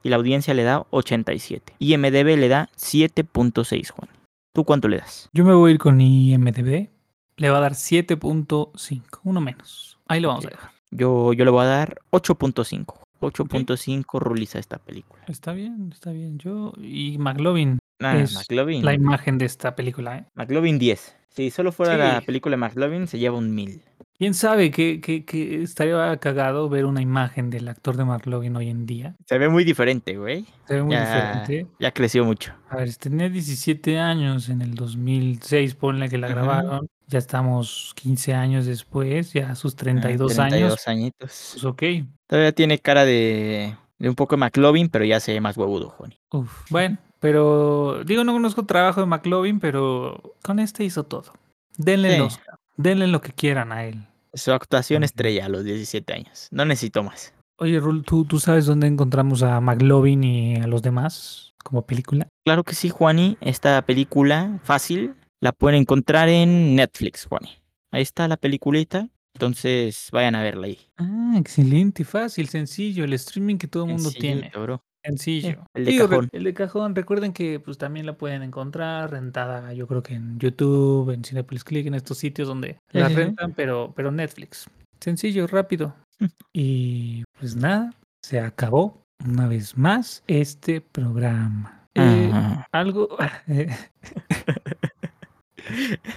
Y 0.03 0.09
la 0.09 0.17
audiencia 0.17 0.53
le 0.53 0.63
da 0.63 0.85
87. 0.91 1.73
Y 1.79 1.97
MDB 1.97 2.38
le 2.38 2.47
da 2.47 2.69
7.6, 2.77 3.89
Juan. 3.91 4.09
¿Tú 4.53 4.63
cuánto 4.63 4.88
le 4.88 4.97
das? 4.97 5.29
Yo 5.33 5.43
me 5.43 5.53
voy 5.53 5.71
a 5.71 5.73
ir 5.73 5.79
con 5.79 5.99
IMDB. 5.99 6.89
Le 7.38 7.49
va 7.49 7.57
a 7.57 7.61
dar 7.61 7.73
7.5, 7.73 9.19
uno 9.23 9.41
menos. 9.41 9.99
Ahí 10.07 10.19
lo 10.21 10.29
vamos 10.29 10.45
a 10.45 10.49
dejar. 10.49 10.71
Yo, 10.91 11.33
yo 11.33 11.43
le 11.43 11.51
voy 11.51 11.63
a 11.63 11.67
dar 11.67 11.95
8.5. 12.11 12.99
8.5 13.21 14.19
ruliza 14.19 14.59
esta 14.59 14.77
película. 14.77 15.23
Está 15.27 15.53
bien, 15.53 15.89
está 15.91 16.11
bien. 16.11 16.38
Yo 16.38 16.73
y 16.77 17.17
McLovin, 17.17 17.79
Ah, 18.01 18.17
Es 18.17 18.33
McLovin. 18.35 18.83
la 18.83 18.93
imagen 18.93 19.38
de 19.38 19.45
esta 19.45 19.73
película, 19.75 20.17
¿eh? 20.17 20.25
McLovin 20.35 20.77
10. 20.77 21.15
Si 21.29 21.49
solo 21.49 21.71
fuera 21.71 21.95
la 21.97 22.21
película 22.21 22.53
de 22.53 22.57
McLovin, 22.57 23.07
se 23.07 23.17
lleva 23.19 23.38
un 23.38 23.55
1000. 23.55 23.81
¿Quién 24.17 24.34
sabe 24.34 24.71
que, 24.71 25.01
que, 25.01 25.25
que 25.25 25.62
estaría 25.62 26.15
cagado 26.17 26.69
ver 26.69 26.86
una 26.86 27.01
imagen 27.01 27.49
del 27.49 27.67
actor 27.67 27.97
de 27.97 28.06
McLovin 28.06 28.56
hoy 28.56 28.69
en 28.69 28.86
día? 28.86 29.15
Se 29.25 29.38
ve 29.38 29.49
muy 29.49 29.63
diferente, 29.65 30.15
güey. 30.17 30.45
Se 30.67 30.75
ve 30.75 30.84
muy 30.84 30.93
Ya, 30.95 31.01
diferente. 31.06 31.67
ya 31.80 31.91
creció 31.91 32.23
mucho. 32.23 32.54
A 32.69 32.78
ver, 32.78 32.95
tenía 32.95 33.28
17 33.30 33.99
años 33.99 34.47
en 34.49 34.62
el 34.62 34.73
2006, 34.75 35.75
ponle 35.75 36.08
que 36.10 36.17
la 36.17 36.28
Ujú. 36.28 36.36
grabaron. 36.36 36.88
Ya 37.08 37.19
estamos 37.19 37.93
15 37.95 38.34
años 38.34 38.65
después, 38.65 39.34
ya 39.34 39.51
a 39.51 39.56
sus 39.56 39.73
Ah, 39.73 39.78
32, 39.78 40.39
años. 40.39 40.49
32 40.49 40.88
añitos. 40.88 41.49
Pues 41.54 41.63
ok. 41.65 41.84
Todavía 42.28 42.51
tiene 42.54 42.80
cara 42.80 43.06
de, 43.06 43.75
de 43.99 44.10
un 44.10 44.15
poco 44.15 44.36
de 44.36 44.39
McLovin, 44.39 44.89
pero 44.89 45.06
ya 45.06 45.19
se 45.19 45.34
ve 45.34 45.41
más 45.41 45.58
huevudo, 45.58 45.89
Juan. 45.89 46.13
Uf, 46.32 46.71
bueno, 46.71 46.97
pero 47.19 48.04
digo, 48.06 48.23
no 48.23 48.34
conozco 48.34 48.65
trabajo 48.65 49.01
de 49.01 49.08
McLovin, 49.08 49.60
pero 49.60 50.36
con 50.41 50.60
este 50.60 50.84
hizo 50.86 51.04
todo. 51.04 51.34
Denle, 51.78 52.10
Sí. 52.10 52.15
el 52.15 52.21
Oscar, 52.21 52.56
denle 52.77 53.07
lo 53.07 53.21
que 53.21 53.31
quieran 53.31 53.71
a 53.71 53.85
él. 53.85 54.07
Su 54.33 54.51
actuación 54.51 55.03
estrella 55.03 55.45
a 55.45 55.49
los 55.49 55.63
17 55.63 56.13
años. 56.13 56.47
No 56.51 56.65
necesito 56.65 57.03
más. 57.03 57.33
Oye, 57.57 57.79
Rul, 57.79 58.03
¿tú, 58.03 58.25
¿tú 58.25 58.39
sabes 58.39 58.65
dónde 58.65 58.88
encontramos 58.88 59.43
a 59.43 59.61
McLovin 59.61 60.23
y 60.23 60.55
a 60.57 60.67
los 60.67 60.81
demás 60.81 61.53
como 61.63 61.85
película? 61.85 62.27
Claro 62.43 62.63
que 62.63 62.75
sí, 62.75 62.89
Juani. 62.89 63.38
Esta 63.39 63.81
película, 63.83 64.59
fácil, 64.63 65.15
la 65.39 65.53
pueden 65.53 65.81
encontrar 65.81 66.27
en 66.27 66.75
Netflix, 66.75 67.25
Juani. 67.25 67.49
Ahí 67.91 68.01
está 68.01 68.27
la 68.27 68.35
peliculita. 68.35 69.07
Entonces, 69.35 70.09
vayan 70.11 70.35
a 70.35 70.43
verla 70.43 70.67
ahí. 70.67 70.79
Ah, 70.97 71.35
excelente, 71.38 72.03
fácil, 72.05 72.47
sencillo, 72.47 73.03
el 73.03 73.13
streaming 73.13 73.57
que 73.57 73.67
todo 73.67 73.85
el 73.85 73.91
mundo 73.91 74.11
tiene. 74.11 74.51
Bro. 74.53 74.81
Sencillo. 75.06 75.63
el 75.74 75.86
de 75.86 75.91
Digo, 75.91 76.10
cajón. 76.10 76.30
el 76.32 76.44
de 76.44 76.54
cajón. 76.54 76.96
Recuerden 76.96 77.32
que 77.32 77.60
pues 77.60 77.78
también 77.78 78.06
la 78.06 78.18
pueden 78.18 78.41
encontrar 78.41 79.12
rentada, 79.12 79.72
yo 79.74 79.88
creo 79.88 80.02
que 80.02 80.15
en 80.15 80.39
YouTube, 80.39 81.12
en 81.12 81.24
Cinepolis 81.24 81.63
Click, 81.63 81.86
en 81.86 81.94
estos 81.94 82.18
sitios 82.18 82.48
donde 82.48 82.80
Sí, 82.91 83.00
la 83.00 83.10
rentan, 83.10 83.54
pero, 83.54 83.94
pero 83.96 84.12
Netflix. 84.12 84.68
Sencillo, 85.00 85.46
rápido. 85.48 85.96
y 86.54 87.24
pues 87.39 87.56
nada, 87.56 87.94
se 88.24 88.39
acabó 88.39 89.06
una 89.24 89.48
vez 89.48 89.78
más 89.78 90.24
este 90.28 90.82
programa. 90.82 91.88
Eh, 91.94 92.32
algo. 92.72 93.15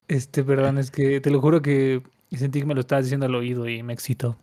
este, 0.09 0.45
perdón, 0.45 0.79
es 0.79 0.91
que 0.91 1.21
te 1.21 1.31
lo 1.31 1.41
juro 1.41 1.63
que 1.63 2.03
sentí 2.37 2.61
que 2.61 2.67
me 2.67 2.75
lo 2.75 2.81
estabas 2.81 3.05
diciendo 3.05 3.27
al 3.27 3.35
oído 3.35 3.69
y 3.69 3.83
me 3.83 3.93
excitó. 3.93 4.37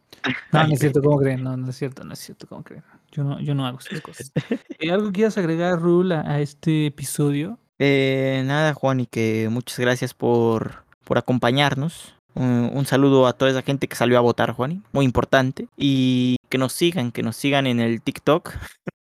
No, 0.52 0.68
no 0.68 0.74
es 0.74 0.80
cierto, 0.80 1.02
¿cómo 1.02 1.18
creen? 1.18 1.44
No, 1.44 1.56
no 1.58 1.70
es 1.70 1.76
cierto, 1.76 2.04
no 2.04 2.14
es 2.14 2.20
cierto, 2.20 2.48
¿cómo 2.48 2.64
creen? 2.64 2.84
Yo 3.12 3.24
no, 3.24 3.40
yo 3.40 3.56
no 3.56 3.66
hago 3.66 3.80
esas 3.80 4.02
cosas. 4.02 4.32
Eh, 4.80 4.92
¿Algo 4.92 5.12
quieras 5.14 5.38
agregar, 5.38 5.80
Rule, 5.80 6.16
a, 6.16 6.22
a 6.30 6.42
este 6.42 6.88
episodio? 6.88 7.58
Eh, 7.80 8.44
nada, 8.46 8.74
Juan, 8.74 9.00
y 9.00 9.06
que 9.06 9.48
muchas 9.50 9.80
gracias 9.80 10.14
por, 10.14 10.84
por 11.06 11.18
acompañarnos. 11.18 12.16
Un, 12.34 12.70
un 12.74 12.86
saludo 12.86 13.26
a 13.26 13.34
toda 13.34 13.52
esa 13.52 13.62
gente 13.62 13.88
que 13.88 13.96
salió 13.96 14.18
a 14.18 14.22
votar, 14.22 14.52
Juan, 14.52 14.84
muy 14.92 15.06
importante. 15.06 15.70
Y 15.78 16.36
que 16.50 16.58
nos 16.58 16.74
sigan, 16.74 17.12
que 17.12 17.24
nos 17.24 17.38
sigan 17.38 17.68
en 17.68 17.80
el 17.80 18.02
TikTok. 18.02 18.52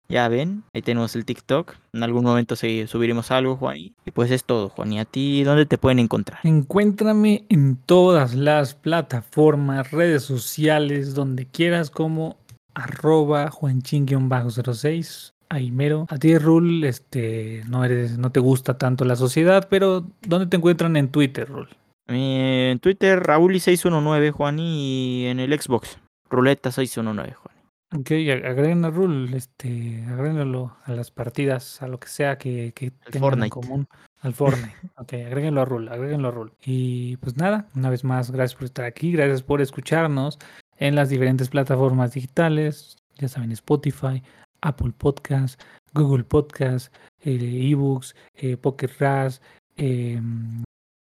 Ya 0.07 0.27
ven, 0.27 0.63
ahí 0.73 0.81
tenemos 0.81 1.15
el 1.15 1.25
TikTok. 1.25 1.75
En 1.93 2.03
algún 2.03 2.23
momento 2.23 2.55
subiremos 2.55 3.31
algo, 3.31 3.55
Juan. 3.55 3.77
Y 3.77 3.93
pues 4.13 4.29
es 4.31 4.43
todo, 4.43 4.69
Juan. 4.69 4.93
¿Y 4.93 4.99
a 4.99 5.05
ti 5.05 5.43
dónde 5.43 5.65
te 5.65 5.77
pueden 5.77 5.99
encontrar? 5.99 6.39
Encuéntrame 6.43 7.45
en 7.49 7.75
todas 7.75 8.35
las 8.35 8.75
plataformas, 8.75 9.91
redes 9.91 10.23
sociales, 10.23 11.15
donde 11.15 11.47
quieras, 11.47 11.89
como 11.89 12.37
arroba 12.75 13.49
juanchin-06. 13.49 15.33
Ahí 15.49 15.71
mero. 15.71 16.05
A 16.09 16.17
ti, 16.17 16.37
Rul, 16.37 16.83
este, 16.83 17.63
no 17.67 17.83
eres, 17.83 18.17
no 18.17 18.31
te 18.31 18.39
gusta 18.39 18.77
tanto 18.77 19.05
la 19.05 19.15
sociedad, 19.15 19.67
pero 19.69 20.05
¿dónde 20.21 20.47
te 20.47 20.57
encuentran 20.57 20.97
en 20.97 21.09
Twitter, 21.09 21.47
Rul? 21.47 21.69
En 22.07 22.79
Twitter, 22.79 23.21
Raúl619, 23.21 24.31
Juan. 24.31 24.59
Y 24.59 25.25
en 25.27 25.39
el 25.39 25.59
Xbox, 25.59 25.97
Ruleta619, 26.29 27.33
Juan. 27.33 27.54
Ok, 27.97 28.09
ag- 28.11 28.45
agreguen 28.45 28.83
a 28.85 28.89
Rul, 28.89 29.33
este, 29.33 30.03
agréguenlo 30.07 30.75
a 30.83 30.91
las 30.91 31.11
partidas, 31.11 31.81
a 31.81 31.87
lo 31.87 31.99
que 31.99 32.07
sea 32.07 32.37
que, 32.37 32.71
que 32.73 32.87
Al 33.05 33.11
tengan 33.11 33.15
en 33.15 33.21
Fortnite. 33.21 33.49
común. 33.49 33.87
Al 34.21 34.33
Fortnite. 34.33 34.75
ok, 34.97 35.13
agréguenlo 35.13 35.61
a 35.61 35.65
Rul, 35.65 35.89
agréguenlo 35.89 36.27
a 36.27 36.31
Rul. 36.31 36.53
Y 36.63 37.17
pues 37.17 37.37
nada, 37.37 37.67
una 37.75 37.89
vez 37.89 38.03
más, 38.03 38.31
gracias 38.31 38.55
por 38.55 38.65
estar 38.65 38.85
aquí, 38.85 39.11
gracias 39.11 39.43
por 39.43 39.61
escucharnos 39.61 40.39
en 40.77 40.95
las 40.95 41.09
diferentes 41.09 41.49
plataformas 41.49 42.13
digitales, 42.13 42.97
ya 43.17 43.27
saben, 43.27 43.51
Spotify, 43.51 44.21
Apple 44.61 44.93
Podcast, 44.97 45.61
Google 45.93 46.23
Podcast, 46.25 46.93
eh, 47.23 47.69
eBooks, 47.71 48.15
eh, 48.33 48.57
Pocket 48.57 48.89
Ras, 48.99 49.41
eh, 49.77 50.19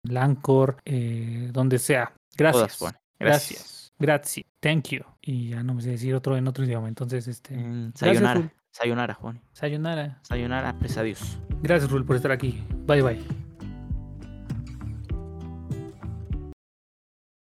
Lancor, 0.03 0.77
eh, 0.85 1.49
donde 1.51 1.79
sea. 1.79 2.13
Gracias. 2.37 2.83
Gracias. 3.19 3.82
Gracias. 4.03 4.45
Thank 4.59 4.89
you. 4.89 5.01
Y 5.21 5.49
ya 5.49 5.63
no 5.63 5.73
me 5.75 5.81
sé 5.81 5.91
decir 5.91 6.13
otro 6.13 6.35
en 6.35 6.45
otro 6.45 6.65
idioma. 6.65 6.89
Entonces, 6.89 7.25
este. 7.29 7.55
Mm, 7.55 7.91
Gracias, 7.91 7.99
sayonara. 7.99 8.39
Rul. 8.41 8.51
Sayonara, 8.71 9.13
Juan. 9.13 9.41
Sayonara. 9.53 10.19
Sayonara, 10.23 10.75
pues 10.77 10.97
adiós. 10.97 11.39
Gracias, 11.61 11.89
Rul, 11.89 12.05
por 12.05 12.17
estar 12.17 12.31
aquí. 12.31 12.61
Bye, 12.85 13.01
bye. 13.01 13.42